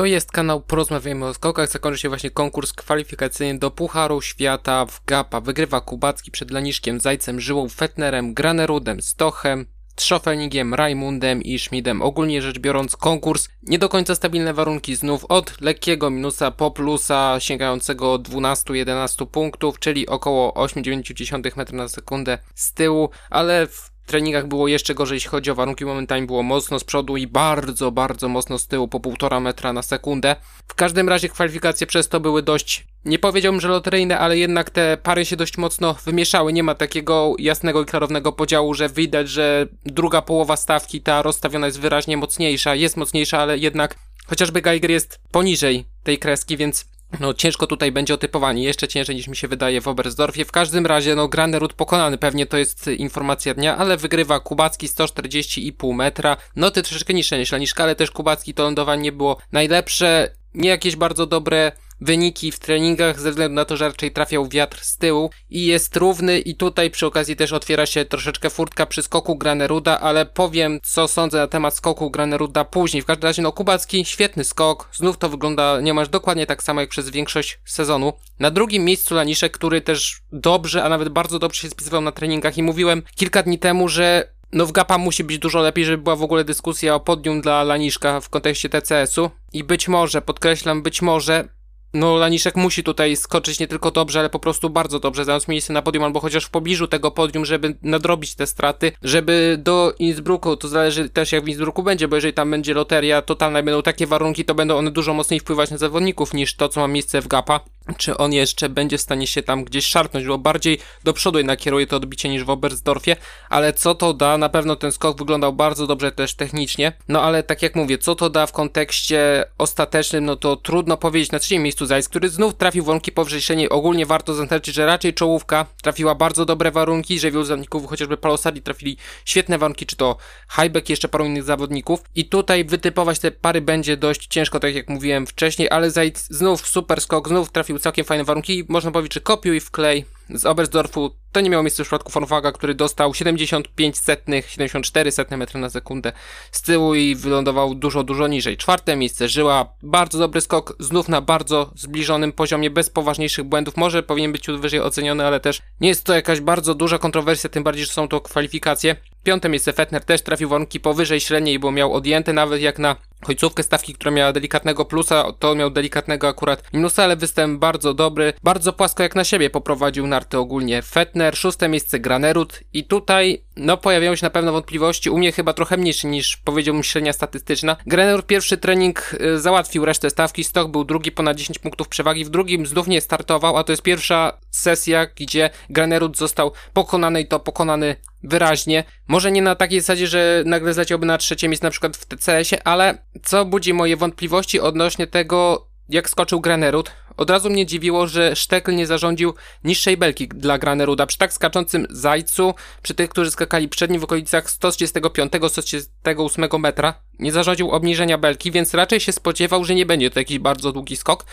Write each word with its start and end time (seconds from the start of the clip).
To 0.00 0.04
jest 0.04 0.32
kanał 0.32 0.60
Porozmawiajmy 0.60 1.26
o 1.26 1.34
skokach. 1.34 1.70
Zakończy 1.70 1.98
się 1.98 2.08
właśnie 2.08 2.30
konkurs 2.30 2.72
kwalifikacyjny 2.72 3.58
do 3.58 3.70
Pucharu 3.70 4.20
Świata 4.20 4.86
w 4.86 5.04
Gapa. 5.04 5.40
Wygrywa 5.40 5.80
Kubacki 5.80 6.30
przed 6.30 6.50
Laniszkiem, 6.50 7.00
Zajcem, 7.00 7.40
Żyłą, 7.40 7.68
Fetnerem, 7.68 8.34
Granerudem, 8.34 9.02
Stochem, 9.02 9.66
Trzofenigiem, 9.94 10.74
Rajmundem 10.74 11.42
i 11.42 11.58
Schmidem. 11.58 12.02
Ogólnie 12.02 12.42
rzecz 12.42 12.58
biorąc 12.58 12.96
konkurs 12.96 13.48
nie 13.62 13.78
do 13.78 13.88
końca 13.88 14.14
stabilne 14.14 14.54
warunki 14.54 14.96
znów 14.96 15.24
od 15.24 15.60
lekkiego 15.60 16.10
minusa 16.10 16.50
po 16.50 16.70
plusa 16.70 17.36
sięgającego 17.40 18.18
12-11 18.18 19.26
punktów, 19.26 19.78
czyli 19.78 20.06
około 20.06 20.52
8,9 20.52 21.56
metra 21.56 21.76
na 21.76 21.88
sekundę 21.88 22.38
z 22.54 22.74
tyłu, 22.74 23.10
ale 23.30 23.66
w 23.66 23.90
treningach 24.10 24.46
było 24.46 24.68
jeszcze 24.68 24.94
gorzej, 24.94 25.16
jeśli 25.16 25.30
chodzi 25.30 25.50
o 25.50 25.54
warunki. 25.54 25.84
Momentami 25.84 26.26
było 26.26 26.42
mocno 26.42 26.78
z 26.78 26.84
przodu 26.84 27.16
i 27.16 27.26
bardzo, 27.26 27.90
bardzo 27.92 28.28
mocno 28.28 28.58
z 28.58 28.66
tyłu, 28.66 28.88
po 28.88 29.00
półtora 29.00 29.40
metra 29.40 29.72
na 29.72 29.82
sekundę. 29.82 30.36
W 30.68 30.74
każdym 30.74 31.08
razie 31.08 31.28
kwalifikacje 31.28 31.86
przez 31.86 32.08
to 32.08 32.20
były 32.20 32.42
dość, 32.42 32.86
nie 33.04 33.18
powiedziałbym, 33.18 33.60
że 33.60 33.68
loteryjne, 33.68 34.18
ale 34.18 34.38
jednak 34.38 34.70
te 34.70 34.96
pary 35.02 35.24
się 35.24 35.36
dość 35.36 35.58
mocno 35.58 35.94
wymieszały. 36.04 36.52
Nie 36.52 36.62
ma 36.62 36.74
takiego 36.74 37.34
jasnego 37.38 37.82
i 37.82 37.86
klarownego 37.86 38.32
podziału, 38.32 38.74
że 38.74 38.88
widać, 38.88 39.28
że 39.28 39.66
druga 39.84 40.22
połowa 40.22 40.56
stawki, 40.56 41.00
ta 41.00 41.22
rozstawiona 41.22 41.66
jest 41.66 41.80
wyraźnie 41.80 42.16
mocniejsza. 42.16 42.74
Jest 42.74 42.96
mocniejsza, 42.96 43.38
ale 43.38 43.58
jednak 43.58 43.96
chociażby 44.26 44.62
Geiger 44.62 44.90
jest 44.90 45.20
poniżej 45.30 45.84
tej 46.02 46.18
kreski, 46.18 46.56
więc 46.56 46.86
no 47.20 47.34
ciężko 47.34 47.66
tutaj 47.66 47.92
będzie 47.92 48.14
o 48.14 48.18
typowanie, 48.18 48.62
jeszcze 48.62 48.88
ciężej 48.88 49.16
niż 49.16 49.28
mi 49.28 49.36
się 49.36 49.48
wydaje 49.48 49.80
w 49.80 49.88
Oberstdorfie. 49.88 50.44
W 50.44 50.52
każdym 50.52 50.86
razie, 50.86 51.14
no 51.14 51.28
Granerud 51.28 51.72
pokonany, 51.72 52.18
pewnie 52.18 52.46
to 52.46 52.56
jest 52.56 52.86
informacja 52.86 53.54
dnia, 53.54 53.76
ale 53.76 53.96
wygrywa 53.96 54.40
Kubacki 54.40 54.88
140,5 54.88 55.94
metra. 55.94 56.36
Noty 56.56 56.82
troszeczkę 56.82 57.14
niższe 57.14 57.38
niż 57.38 57.52
Laniszka, 57.52 57.82
ale 57.82 57.94
też 57.94 58.10
Kubacki 58.10 58.54
to 58.54 58.62
lądowanie 58.62 59.02
nie 59.02 59.12
było 59.12 59.36
najlepsze, 59.52 60.30
nie 60.54 60.68
jakieś 60.68 60.96
bardzo 60.96 61.26
dobre 61.26 61.72
wyniki 62.00 62.52
w 62.52 62.58
treningach 62.58 63.20
ze 63.20 63.30
względu 63.30 63.54
na 63.54 63.64
to, 63.64 63.76
że 63.76 63.88
raczej 63.88 64.10
trafiał 64.10 64.48
wiatr 64.48 64.80
z 64.80 64.96
tyłu 64.96 65.30
i 65.50 65.66
jest 65.66 65.96
równy 65.96 66.38
i 66.38 66.54
tutaj 66.54 66.90
przy 66.90 67.06
okazji 67.06 67.36
też 67.36 67.52
otwiera 67.52 67.86
się 67.86 68.04
troszeczkę 68.04 68.50
furtka 68.50 68.86
przy 68.86 69.02
skoku 69.02 69.36
Graneruda, 69.36 70.00
ale 70.00 70.26
powiem 70.26 70.80
co 70.82 71.08
sądzę 71.08 71.38
na 71.38 71.46
temat 71.46 71.74
skoku 71.74 72.10
Graneruda 72.10 72.64
później. 72.64 73.02
W 73.02 73.06
każdym 73.06 73.28
razie 73.28 73.42
no 73.42 73.52
Kubacki 73.52 74.04
świetny 74.04 74.44
skok, 74.44 74.88
znów 74.92 75.18
to 75.18 75.28
wygląda 75.28 75.80
niemalże 75.80 76.10
dokładnie 76.10 76.46
tak 76.46 76.62
samo 76.62 76.80
jak 76.80 76.90
przez 76.90 77.10
większość 77.10 77.58
sezonu. 77.64 78.12
Na 78.38 78.50
drugim 78.50 78.84
miejscu 78.84 79.14
Laniszek, 79.14 79.52
który 79.52 79.80
też 79.80 80.20
dobrze, 80.32 80.84
a 80.84 80.88
nawet 80.88 81.08
bardzo 81.08 81.38
dobrze 81.38 81.60
się 81.62 81.70
spisywał 81.70 82.00
na 82.00 82.12
treningach 82.12 82.58
i 82.58 82.62
mówiłem 82.62 83.02
kilka 83.14 83.42
dni 83.42 83.58
temu, 83.58 83.88
że 83.88 84.32
no 84.52 84.66
w 84.66 84.72
GAPA 84.72 84.98
musi 84.98 85.24
być 85.24 85.38
dużo 85.38 85.60
lepiej, 85.60 85.84
żeby 85.84 86.02
była 86.02 86.16
w 86.16 86.22
ogóle 86.22 86.44
dyskusja 86.44 86.94
o 86.94 87.00
podium 87.00 87.40
dla 87.40 87.64
Laniszka 87.64 88.20
w 88.20 88.28
kontekście 88.28 88.68
TCS-u 88.68 89.30
i 89.52 89.64
być 89.64 89.88
może, 89.88 90.22
podkreślam, 90.22 90.82
być 90.82 91.02
może 91.02 91.48
no, 91.94 92.16
Laniszek 92.16 92.56
musi 92.56 92.84
tutaj 92.84 93.16
skoczyć 93.16 93.60
nie 93.60 93.68
tylko 93.68 93.90
dobrze, 93.90 94.18
ale 94.18 94.30
po 94.30 94.38
prostu 94.38 94.70
bardzo 94.70 95.00
dobrze, 95.00 95.24
zająć 95.24 95.48
miejsce 95.48 95.72
na 95.72 95.82
podium, 95.82 96.04
albo 96.04 96.20
chociaż 96.20 96.44
w 96.44 96.50
pobliżu 96.50 96.88
tego 96.88 97.10
podium, 97.10 97.44
żeby 97.44 97.76
nadrobić 97.82 98.34
te 98.34 98.46
straty, 98.46 98.92
żeby 99.02 99.56
do 99.62 99.94
Innsbrucku, 99.98 100.56
to 100.56 100.68
zależy 100.68 101.08
też 101.08 101.32
jak 101.32 101.44
w 101.44 101.48
Innsbrucku 101.48 101.82
będzie, 101.82 102.08
bo 102.08 102.16
jeżeli 102.16 102.34
tam 102.34 102.50
będzie 102.50 102.74
loteria 102.74 103.22
totalna, 103.22 103.62
będą 103.62 103.82
takie 103.82 104.06
warunki, 104.06 104.44
to 104.44 104.54
będą 104.54 104.76
one 104.76 104.90
dużo 104.90 105.14
mocniej 105.14 105.40
wpływać 105.40 105.70
na 105.70 105.78
zawodników 105.78 106.34
niż 106.34 106.56
to, 106.56 106.68
co 106.68 106.80
ma 106.80 106.88
miejsce 106.88 107.22
w 107.22 107.28
Gapa. 107.28 107.60
Czy 107.94 108.16
on 108.16 108.32
jeszcze 108.32 108.68
będzie 108.68 108.98
w 108.98 109.00
stanie 109.00 109.26
się 109.26 109.42
tam 109.42 109.64
gdzieś 109.64 109.86
szarpnąć, 109.86 110.26
bo 110.26 110.38
bardziej 110.38 110.78
do 111.04 111.12
przodu 111.12 111.38
jednak 111.38 111.58
kieruje 111.58 111.86
to 111.86 111.96
odbicie 111.96 112.28
niż 112.28 112.44
w 112.44 112.50
Oberstdorfie, 112.50 113.16
ale 113.48 113.72
co 113.72 113.94
to 113.94 114.14
da? 114.14 114.38
Na 114.38 114.48
pewno 114.48 114.76
ten 114.76 114.92
skok 114.92 115.18
wyglądał 115.18 115.52
bardzo 115.52 115.86
dobrze 115.86 116.12
też 116.12 116.34
technicznie, 116.34 116.92
no 117.08 117.22
ale 117.22 117.42
tak 117.42 117.62
jak 117.62 117.76
mówię, 117.76 117.98
co 117.98 118.14
to 118.14 118.30
da 118.30 118.46
w 118.46 118.52
kontekście 118.52 119.44
ostatecznym, 119.58 120.24
no 120.24 120.36
to 120.36 120.56
trudno 120.56 120.96
powiedzieć. 120.96 121.32
Na 121.32 121.38
trzecim 121.38 121.62
miejscu 121.62 121.86
Zajc, 121.86 122.08
który 122.08 122.28
znów 122.28 122.54
trafił 122.54 122.84
warunki 122.84 123.12
powyżej. 123.12 123.40
Ogólnie 123.70 124.06
warto 124.06 124.34
zaznaczyć, 124.34 124.74
że 124.74 124.86
raczej 124.86 125.14
czołówka 125.14 125.66
trafiła 125.82 126.14
bardzo 126.14 126.44
dobre 126.44 126.70
warunki, 126.70 127.18
że 127.18 127.30
wielu 127.30 127.44
zawodników, 127.44 127.86
chociażby 127.86 128.16
Palosadi 128.16 128.62
trafili 128.62 128.96
świetne 129.24 129.58
warunki, 129.58 129.86
czy 129.86 129.96
to 129.96 130.16
Highback, 130.56 130.88
jeszcze 130.88 131.08
paru 131.08 131.24
innych 131.24 131.44
zawodników. 131.44 132.02
I 132.14 132.24
tutaj 132.24 132.64
wytypować 132.64 133.18
te 133.18 133.30
pary 133.30 133.60
będzie 133.60 133.96
dość 133.96 134.26
ciężko, 134.26 134.60
tak 134.60 134.74
jak 134.74 134.88
mówiłem 134.88 135.26
wcześniej, 135.26 135.70
ale 135.70 135.90
Zajc 135.90 136.26
znów 136.30 136.68
super 136.68 137.00
skok, 137.00 137.28
znów 137.28 137.52
trafił 137.52 137.78
całkiem 137.80 138.04
fajne 138.04 138.24
warunki. 138.24 138.64
Można 138.68 138.90
powiedzieć, 138.90 139.14
że 139.14 139.20
kopiuj 139.20 139.60
wklej 139.60 140.04
z 140.34 140.46
Oberstdorfu 140.46 141.10
to 141.32 141.40
nie 141.40 141.50
miało 141.50 141.62
miejsca 141.62 141.84
w 141.84 141.86
przypadku 141.86 142.12
Fornwaga, 142.12 142.52
który 142.52 142.74
dostał 142.74 143.14
75 143.14 143.98
setnych, 143.98 144.50
74 144.50 145.12
setne 145.12 145.36
metry 145.36 145.60
na 145.60 145.70
sekundę 145.70 146.12
z 146.52 146.62
tyłu 146.62 146.94
i 146.94 147.14
wylądował 147.14 147.74
dużo, 147.74 148.02
dużo 148.02 148.28
niżej. 148.28 148.56
Czwarte 148.56 148.96
miejsce 148.96 149.28
Żyła, 149.28 149.72
bardzo 149.82 150.18
dobry 150.18 150.40
skok, 150.40 150.76
znów 150.78 151.08
na 151.08 151.20
bardzo 151.20 151.70
zbliżonym 151.74 152.32
poziomie, 152.32 152.70
bez 152.70 152.90
poważniejszych 152.90 153.44
błędów. 153.44 153.76
Może 153.76 154.02
powinien 154.02 154.32
być 154.32 154.46
wyżej 154.46 154.80
oceniony, 154.80 155.26
ale 155.26 155.40
też 155.40 155.62
nie 155.80 155.88
jest 155.88 156.04
to 156.04 156.14
jakaś 156.14 156.40
bardzo 156.40 156.74
duża 156.74 156.98
kontrowersja, 156.98 157.50
tym 157.50 157.64
bardziej, 157.64 157.84
że 157.84 157.92
są 157.92 158.08
to 158.08 158.20
kwalifikacje. 158.20 158.96
Piąte 159.22 159.48
miejsce 159.48 159.72
Fetner 159.72 160.04
też 160.04 160.22
trafił 160.22 160.48
warunki 160.48 160.80
powyżej 160.80 161.20
średniej, 161.20 161.58
bo 161.58 161.72
miał 161.72 161.94
odjęte 161.94 162.32
nawet 162.32 162.60
jak 162.60 162.78
na 162.78 162.96
końcówkę 163.20 163.62
stawki, 163.62 163.94
która 163.94 164.10
miała 164.10 164.32
delikatnego 164.32 164.84
plusa, 164.84 165.32
to 165.38 165.54
miał 165.54 165.70
delikatnego 165.70 166.28
akurat 166.28 166.72
minusa, 166.72 167.04
ale 167.04 167.16
występ 167.16 167.60
bardzo 167.60 167.94
dobry, 167.94 168.32
bardzo 168.42 168.72
płasko 168.72 169.02
jak 169.02 169.14
na 169.14 169.24
siebie 169.24 169.50
poprowadził 169.50 170.06
narty 170.20 170.38
ogólnie. 170.38 170.82
Fetner, 170.82 171.36
szóste 171.36 171.68
miejsce 171.68 172.00
Granerud. 172.00 172.60
I 172.72 172.84
tutaj 172.84 173.44
no 173.56 173.76
pojawiają 173.76 174.16
się 174.16 174.26
na 174.26 174.30
pewno 174.30 174.52
wątpliwości, 174.52 175.10
u 175.10 175.18
mnie 175.18 175.32
chyba 175.32 175.52
trochę 175.52 175.76
mniejsze 175.76 176.08
niż 176.08 176.36
powiedziałbym 176.36 176.82
średnia 176.82 177.12
statystyczna. 177.12 177.76
Granerud 177.86 178.26
pierwszy 178.26 178.56
trening 178.56 179.14
y, 179.20 179.40
załatwił 179.40 179.84
resztę 179.84 180.10
stawki, 180.10 180.44
Stok 180.44 180.70
był 180.70 180.84
drugi 180.84 181.12
ponad 181.12 181.36
10 181.36 181.58
punktów 181.58 181.88
przewagi, 181.88 182.24
w 182.24 182.28
drugim 182.28 182.66
znów 182.66 182.86
nie 182.86 183.00
startował, 183.00 183.56
a 183.56 183.64
to 183.64 183.72
jest 183.72 183.82
pierwsza 183.82 184.38
sesja, 184.50 185.06
gdzie 185.06 185.50
Granerud 185.70 186.16
został 186.16 186.52
pokonany 186.72 187.20
i 187.20 187.26
to 187.26 187.40
pokonany 187.40 187.96
wyraźnie. 188.22 188.84
Może 189.08 189.32
nie 189.32 189.42
na 189.42 189.54
takiej 189.54 189.80
zasadzie, 189.80 190.06
że 190.06 190.42
nagle 190.46 190.74
zleciałby 190.74 191.06
na 191.06 191.18
trzecie 191.18 191.48
miejsce 191.48 191.66
na 191.66 191.70
przykład 191.70 191.96
w 191.96 192.06
TCS-ie, 192.06 192.62
ale 192.64 192.98
co 193.22 193.44
budzi 193.44 193.74
moje 193.74 193.96
wątpliwości 193.96 194.60
odnośnie 194.60 195.06
tego, 195.06 195.69
jak 195.90 196.10
skoczył 196.10 196.40
Granerud. 196.40 196.92
Od 197.16 197.30
razu 197.30 197.50
mnie 197.50 197.66
dziwiło, 197.66 198.06
że 198.06 198.36
Sztekl 198.36 198.74
nie 198.74 198.86
zarządził 198.86 199.34
niższej 199.64 199.96
belki 199.96 200.28
dla 200.28 200.58
Graneruda. 200.58 201.06
Przy 201.06 201.18
tak 201.18 201.32
skaczącym 201.32 201.86
Zajcu, 201.90 202.54
przy 202.82 202.94
tych, 202.94 203.10
którzy 203.10 203.30
skakali 203.30 203.68
przed 203.68 203.90
nim 203.90 204.00
w 204.00 204.04
okolicach 204.04 204.46
135-138 204.46 206.58
metra, 206.58 206.94
nie 207.18 207.32
zarządził 207.32 207.70
obniżenia 207.70 208.18
belki, 208.18 208.52
więc 208.52 208.74
raczej 208.74 209.00
się 209.00 209.12
spodziewał, 209.12 209.64
że 209.64 209.74
nie 209.74 209.86
będzie 209.86 210.10
to 210.10 210.20
jakiś 210.20 210.38
bardzo 210.38 210.72
długi 210.72 210.96
skok. 210.96 211.24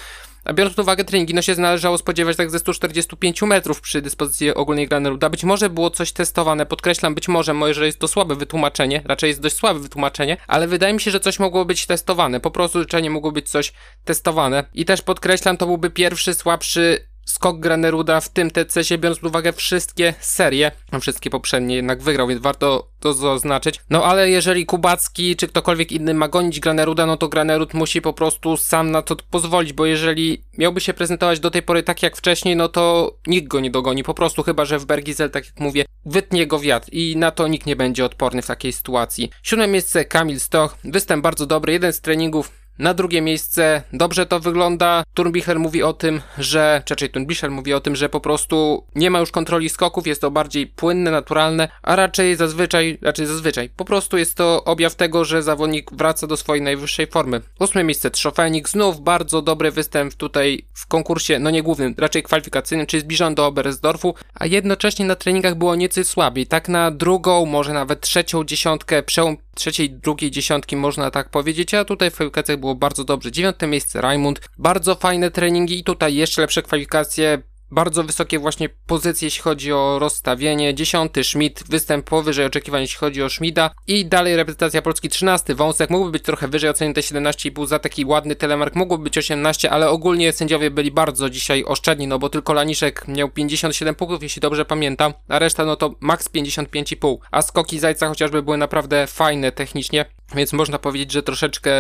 A 0.47 0.53
biorąc 0.53 0.75
pod 0.75 0.84
uwagę 0.84 1.03
treningi, 1.03 1.34
no 1.34 1.41
się 1.41 1.56
należało 1.56 1.97
spodziewać 1.97 2.38
tak 2.38 2.52
ze 2.52 2.59
145 2.59 3.41
metrów 3.41 3.81
przy 3.81 4.02
dyspozycji 4.02 4.53
ogólnej 4.53 4.88
Graneruda. 4.88 5.30
Być 5.30 5.44
może 5.44 5.69
było 5.69 5.90
coś 5.90 6.12
testowane, 6.12 6.66
podkreślam, 6.66 7.16
być 7.16 7.28
może, 7.28 7.53
może 7.53 7.85
jest 7.85 8.00
to 8.00 8.08
słabe 8.08 8.35
wytłumaczenie, 8.35 9.02
raczej 9.06 9.28
jest 9.28 9.41
dość 9.41 9.56
słabe 9.56 9.80
wytłumaczenie, 9.80 10.38
ale 10.47 10.68
wydaje 10.68 10.94
mi 10.94 11.02
się, 11.02 11.12
że 11.12 11.19
coś 11.19 11.40
mogło 11.40 11.66
być 11.66 11.85
testowane, 11.85 12.40
po 12.40 12.52
prostu 12.52 12.80
życzenie 12.80 13.09
mogło 13.09 13.31
być 13.31 13.50
coś 13.50 13.74
testowane. 14.06 14.63
I 14.74 14.85
też 14.85 15.02
podkreślam, 15.02 15.58
to 15.58 15.66
byłby 15.66 15.90
pierwszy 15.90 16.34
słabszy 16.34 17.08
skok 17.28 17.60
Graneruda 17.60 18.22
w 18.22 18.30
tym 18.30 18.52
TCS-ie, 18.52 18.98
biorąc 18.98 19.20
pod 19.20 19.30
uwagę 19.30 19.54
wszystkie 19.54 20.14
serie, 20.20 20.72
wszystkie 21.02 21.30
poprzednie 21.30 21.76
jednak 21.76 22.02
wygrał, 22.02 22.28
więc 22.28 22.42
warto 22.42 22.88
to 23.00 23.14
zaznaczyć. 23.14 23.80
No 23.90 24.06
ale 24.06 24.30
jeżeli 24.30 24.66
Kubacki 24.66 25.36
czy 25.36 25.48
ktokolwiek 25.48 25.92
inny 25.92 26.14
ma 26.14 26.28
gonić 26.28 26.60
Graneruda, 26.60 27.06
no 27.06 27.18
to 27.18 27.28
Granerud 27.28 27.74
musi 27.74 28.02
po 28.02 28.14
prostu 28.14 28.58
sam 28.58 28.92
na 28.92 29.02
to 29.02 29.16
pozwolić, 29.16 29.74
bo 29.74 29.86
jeżeli 29.86 30.44
miałby 30.58 30.82
się 30.82 30.94
prezentować 30.94 31.40
do 31.40 31.52
tej 31.52 31.62
pory 31.62 31.84
tak 31.84 32.04
jak 32.04 32.18
wcześniej, 32.18 32.56
no 32.56 32.68
to 32.70 33.16
nikt 33.28 33.48
go 33.48 33.59
nie 33.59 33.72
dogoni, 33.72 34.04
po 34.04 34.14
prostu 34.14 34.44
chyba, 34.44 34.66
że 34.66 34.80
w 34.80 34.86
Bergizel, 34.86 35.30
tak 35.30 35.46
jak 35.46 35.59
mówię, 35.59 35.86
wytnie 36.06 36.48
go 36.48 36.59
wiatr 36.59 36.90
i 36.92 37.18
na 37.18 37.32
to 37.32 37.48
nikt 37.48 37.66
nie 37.66 37.76
będzie 37.76 38.06
odporny 38.06 38.42
w 38.42 38.48
takiej 38.48 38.74
sytuacji. 38.74 39.30
Siódme 39.44 39.68
miejsce 39.68 40.06
Kamil 40.06 40.40
Stoch, 40.40 40.78
występ 40.84 41.24
bardzo 41.24 41.46
dobry, 41.46 41.74
jeden 41.74 41.94
z 41.94 42.02
treningów 42.02 42.52
na 42.80 42.94
drugie 42.94 43.22
miejsce 43.22 43.82
dobrze 43.94 44.26
to 44.26 44.40
wygląda. 44.40 45.03
Turnbichel 45.14 45.59
mówi 45.59 45.84
o 45.84 45.94
tym, 45.94 46.22
że, 46.38 46.84
raczej 46.90 47.09
Turnbichel 47.09 47.52
mówi 47.52 47.74
o 47.74 47.79
tym, 47.79 47.96
że 47.96 48.09
po 48.09 48.20
prostu 48.20 48.85
nie 48.96 49.12
ma 49.12 49.20
już 49.20 49.32
kontroli 49.32 49.70
skoków, 49.70 50.08
jest 50.08 50.22
to 50.22 50.32
bardziej 50.32 50.68
płynne, 50.68 51.12
naturalne, 51.12 51.68
a 51.82 51.96
raczej 51.96 52.35
zazwyczaj, 52.35 52.97
raczej 53.02 53.26
zazwyczaj, 53.26 53.70
po 53.70 53.85
prostu 53.85 54.18
jest 54.18 54.35
to 54.35 54.64
objaw 54.64 54.96
tego, 54.96 55.26
że 55.26 55.44
zawodnik 55.44 55.91
wraca 55.91 56.28
do 56.28 56.38
swojej 56.38 56.64
najwyższej 56.64 57.08
formy. 57.08 57.41
Ósme 57.59 57.84
miejsce 57.84 58.12
Trzofenik, 58.12 58.70
znów 58.70 59.02
bardzo 59.02 59.41
dobry 59.41 59.72
występ 59.72 60.14
tutaj 60.14 60.66
w 60.73 60.88
konkursie, 60.88 61.40
no 61.40 61.50
nie 61.50 61.64
głównym, 61.64 61.96
raczej 61.97 62.23
kwalifikacyjnym, 62.23 62.88
czyli 62.88 63.02
zbliżony 63.02 63.35
do 63.35 63.46
Oberstdorfu, 63.46 64.16
a 64.34 64.46
jednocześnie 64.46 65.06
na 65.06 65.16
treningach 65.16 65.56
było 65.56 65.76
nieco 65.76 66.03
słabiej. 66.03 66.47
Tak 66.47 66.70
na 66.70 66.91
drugą, 66.91 67.46
może 67.46 67.73
nawet 67.73 68.02
trzecią 68.02 68.44
dziesiątkę, 68.44 69.03
przełom 69.03 69.38
trzeciej, 69.58 69.90
drugiej 69.90 70.32
dziesiątki 70.32 70.76
można 70.76 71.12
tak 71.12 71.30
powiedzieć, 71.30 71.74
a 71.74 71.86
tutaj 71.86 72.12
w 72.12 72.14
kwalifikacjach 72.14 72.59
było 72.59 72.76
bardzo 72.76 73.04
dobrze. 73.04 73.32
Dziewiąte 73.32 73.68
miejsce 73.68 74.02
Raimund, 74.02 74.42
bardzo 74.58 74.96
fajne 74.96 75.32
treningi 75.32 75.80
i 75.80 75.84
tutaj 75.84 76.16
jeszcze 76.16 76.42
lepsze 76.42 76.62
kwalifikacje 76.62 77.42
bardzo 77.72 78.03
wysokie 78.03 78.40
właśnie 78.40 78.69
pozycje, 78.69 79.25
jeśli 79.25 79.41
chodzi 79.41 79.73
o 79.73 79.99
rozstawienie. 79.99 80.75
Dziesiąty 80.75 81.23
Schmidt, 81.23 81.64
występ 81.69 82.09
powyżej 82.09 82.46
oczekiwań, 82.46 82.81
jeśli 82.81 82.97
chodzi 82.97 83.23
o 83.23 83.29
Schmida. 83.29 83.72
I 83.87 84.05
dalej 84.05 84.35
reprezentacja 84.35 84.81
Polski 84.81 85.09
13. 85.09 85.55
Wąsek 85.55 85.90
mógłby 85.90 86.11
być 86.11 86.23
trochę 86.23 86.47
wyżej 86.47 86.69
oceniony 86.69 87.02
17,5 87.02 87.67
za 87.67 87.79
taki 87.79 88.05
ładny 88.05 88.35
telemark, 88.35 88.75
mógłby 88.75 89.03
być 89.03 89.17
18, 89.17 89.72
ale 89.72 89.90
ogólnie 89.90 90.34
sędziowie 90.34 90.72
byli 90.72 90.91
bardzo 90.91 91.29
dzisiaj 91.29 91.64
oszczędni, 91.64 92.08
no 92.08 92.19
bo 92.19 92.29
tylko 92.29 92.53
Laniszek 92.53 93.08
miał 93.08 93.29
57 93.29 93.96
punktów, 93.96 94.23
jeśli 94.23 94.40
dobrze 94.40 94.66
pamiętam, 94.66 95.13
a 95.28 95.40
reszta 95.40 95.66
no 95.66 95.75
to 95.75 95.96
maks 95.99 96.29
55,5. 96.29 97.17
A 97.31 97.41
skoki 97.41 97.79
Zajca 97.79 98.08
chociażby 98.08 98.43
były 98.43 98.58
naprawdę 98.58 99.08
fajne 99.08 99.52
technicznie. 99.52 100.05
Więc 100.35 100.53
można 100.53 100.79
powiedzieć, 100.79 101.12
że 101.12 101.24
troszeczkę, 101.24 101.72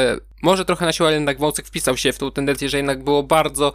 może 0.41 0.65
trochę 0.65 0.85
na 0.85 0.93
siłę, 0.93 1.07
ale 1.07 1.15
jednak 1.15 1.39
Wąsek 1.39 1.67
wpisał 1.67 1.97
się 1.97 2.13
w 2.13 2.17
tą 2.17 2.31
tendencję, 2.31 2.69
że 2.69 2.77
jednak 2.77 3.03
było 3.03 3.23
bardzo 3.23 3.73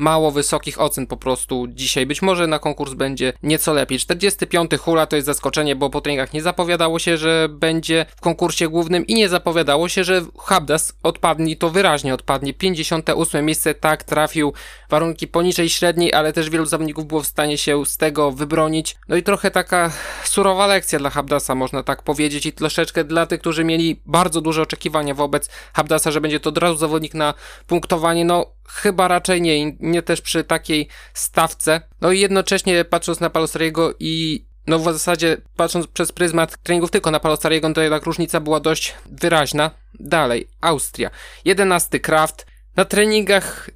mało 0.00 0.30
wysokich 0.30 0.80
ocen 0.80 1.06
po 1.06 1.16
prostu 1.16 1.66
dzisiaj. 1.68 2.06
Być 2.06 2.22
może 2.22 2.46
na 2.46 2.58
konkurs 2.58 2.94
będzie 2.94 3.32
nieco 3.42 3.72
lepiej. 3.72 3.98
45. 3.98 4.70
hula 4.80 5.06
to 5.06 5.16
jest 5.16 5.26
zaskoczenie, 5.26 5.76
bo 5.76 5.90
po 5.90 6.00
treningach 6.00 6.32
nie 6.32 6.42
zapowiadało 6.42 6.98
się, 6.98 7.16
że 7.16 7.48
będzie 7.50 8.06
w 8.16 8.20
konkursie 8.20 8.68
głównym 8.68 9.06
i 9.06 9.14
nie 9.14 9.28
zapowiadało 9.28 9.88
się, 9.88 10.04
że 10.04 10.22
Habdas 10.38 10.92
odpadnie, 11.02 11.56
to 11.56 11.70
wyraźnie 11.70 12.14
odpadnie. 12.14 12.54
58. 12.54 13.44
miejsce 13.44 13.74
tak 13.74 14.04
trafił 14.04 14.52
warunki 14.90 15.28
poniżej 15.28 15.68
średniej, 15.68 16.12
ale 16.12 16.32
też 16.32 16.50
wielu 16.50 16.66
zawodników 16.66 17.06
było 17.06 17.22
w 17.22 17.26
stanie 17.26 17.58
się 17.58 17.86
z 17.86 17.96
tego 17.96 18.32
wybronić. 18.32 18.96
No 19.08 19.16
i 19.16 19.22
trochę 19.22 19.50
taka 19.50 19.92
surowa 20.24 20.66
lekcja 20.66 20.98
dla 20.98 21.10
Habdasa, 21.10 21.54
można 21.54 21.82
tak 21.82 22.02
powiedzieć, 22.02 22.46
i 22.46 22.52
troszeczkę 22.52 23.04
dla 23.04 23.26
tych, 23.26 23.40
którzy 23.40 23.64
mieli 23.64 24.00
bardzo 24.10 24.40
duże 24.40 24.62
oczekiwania 24.62 25.14
wobec 25.14 25.48
Habdasa, 25.72 26.10
że 26.10 26.20
będzie 26.20 26.40
to 26.40 26.50
od 26.50 26.58
razu 26.58 26.76
zawodnik 26.76 27.14
na 27.14 27.34
punktowanie. 27.66 28.24
No, 28.24 28.46
chyba 28.68 29.08
raczej 29.08 29.42
nie, 29.42 29.72
nie 29.72 30.02
też 30.02 30.20
przy 30.20 30.44
takiej 30.44 30.88
stawce. 31.14 31.80
No 32.00 32.12
i 32.12 32.20
jednocześnie 32.20 32.84
patrząc 32.84 33.20
na 33.20 33.30
Palosariego 33.30 33.94
i 33.98 34.44
no 34.66 34.78
w 34.78 34.84
zasadzie 34.84 35.36
patrząc 35.56 35.86
przez 35.86 36.12
pryzmat 36.12 36.62
treningów 36.62 36.90
tylko 36.90 37.10
na 37.10 37.20
Palosariego, 37.20 37.68
no 37.68 37.74
to 37.74 37.80
jednak 37.80 38.04
różnica 38.04 38.40
była 38.40 38.60
dość 38.60 38.94
wyraźna. 39.06 39.70
Dalej, 40.00 40.48
Austria. 40.60 41.10
11 41.44 42.00
Kraft. 42.00 42.46
Na 42.76 42.84
treningach 42.84 43.70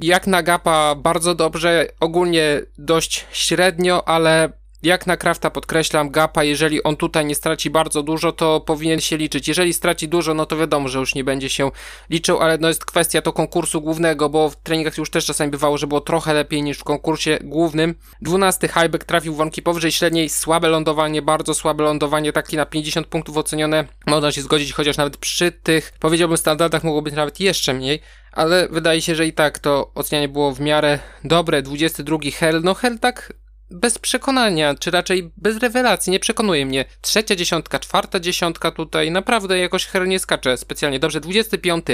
jak 0.00 0.26
na 0.26 0.42
Gapa 0.42 0.94
bardzo 0.94 1.34
dobrze, 1.34 1.86
ogólnie 2.00 2.60
dość 2.78 3.26
średnio, 3.32 4.08
ale 4.08 4.52
jak 4.82 5.06
na 5.06 5.16
Krafta 5.16 5.50
podkreślam, 5.50 6.10
Gapa, 6.10 6.44
jeżeli 6.44 6.82
on 6.82 6.96
tutaj 6.96 7.24
nie 7.24 7.34
straci 7.34 7.70
bardzo 7.70 8.02
dużo, 8.02 8.32
to 8.32 8.60
powinien 8.60 9.00
się 9.00 9.16
liczyć. 9.16 9.48
Jeżeli 9.48 9.72
straci 9.72 10.08
dużo, 10.08 10.34
no 10.34 10.46
to 10.46 10.56
wiadomo, 10.56 10.88
że 10.88 10.98
już 10.98 11.14
nie 11.14 11.24
będzie 11.24 11.48
się 11.48 11.70
liczył, 12.10 12.38
ale 12.38 12.58
no 12.58 12.68
jest 12.68 12.84
kwestia 12.84 13.22
to 13.22 13.32
konkursu 13.32 13.80
głównego, 13.80 14.28
bo 14.28 14.50
w 14.50 14.56
treningach 14.56 14.98
już 14.98 15.10
też 15.10 15.26
czasami 15.26 15.50
bywało, 15.50 15.78
że 15.78 15.86
było 15.86 16.00
trochę 16.00 16.34
lepiej 16.34 16.62
niż 16.62 16.78
w 16.78 16.84
konkursie 16.84 17.38
głównym. 17.42 17.94
12 18.20 18.68
highback 18.68 19.04
trafił 19.04 19.34
w 19.34 19.36
warunki 19.36 19.62
powyżej 19.62 19.92
średniej, 19.92 20.28
słabe 20.28 20.68
lądowanie, 20.68 21.22
bardzo 21.22 21.54
słabe 21.54 21.84
lądowanie, 21.84 22.32
taki 22.32 22.56
na 22.56 22.66
50 22.66 23.06
punktów 23.06 23.36
ocenione. 23.36 23.84
Można 24.06 24.32
się 24.32 24.42
zgodzić, 24.42 24.72
chociaż 24.72 24.96
nawet 24.96 25.16
przy 25.16 25.52
tych, 25.52 25.92
powiedziałbym, 26.00 26.38
standardach 26.38 26.84
mogło 26.84 27.02
być 27.02 27.14
nawet 27.14 27.40
jeszcze 27.40 27.74
mniej 27.74 28.00
ale 28.32 28.68
wydaje 28.68 29.02
się, 29.02 29.14
że 29.14 29.26
i 29.26 29.32
tak 29.32 29.58
to 29.58 29.90
ocenianie 29.94 30.28
było 30.28 30.52
w 30.52 30.60
miarę 30.60 30.98
dobre. 31.24 31.62
22 31.62 32.18
Hell, 32.38 32.60
no 32.64 32.74
Hell 32.74 32.98
tak 32.98 33.32
bez 33.70 33.98
przekonania, 33.98 34.74
czy 34.74 34.90
raczej 34.90 35.30
bez 35.36 35.58
rewelacji, 35.58 36.10
nie 36.10 36.20
przekonuje 36.20 36.66
mnie. 36.66 36.84
Trzecia 37.00 37.36
dziesiątka, 37.36 37.78
czwarta 37.78 38.20
dziesiątka 38.20 38.70
tutaj, 38.70 39.10
naprawdę 39.10 39.58
jakoś 39.58 39.86
her 39.86 40.08
nie 40.08 40.18
skacze 40.18 40.56
specjalnie 40.56 40.98
dobrze. 40.98 41.20
25. 41.20 41.86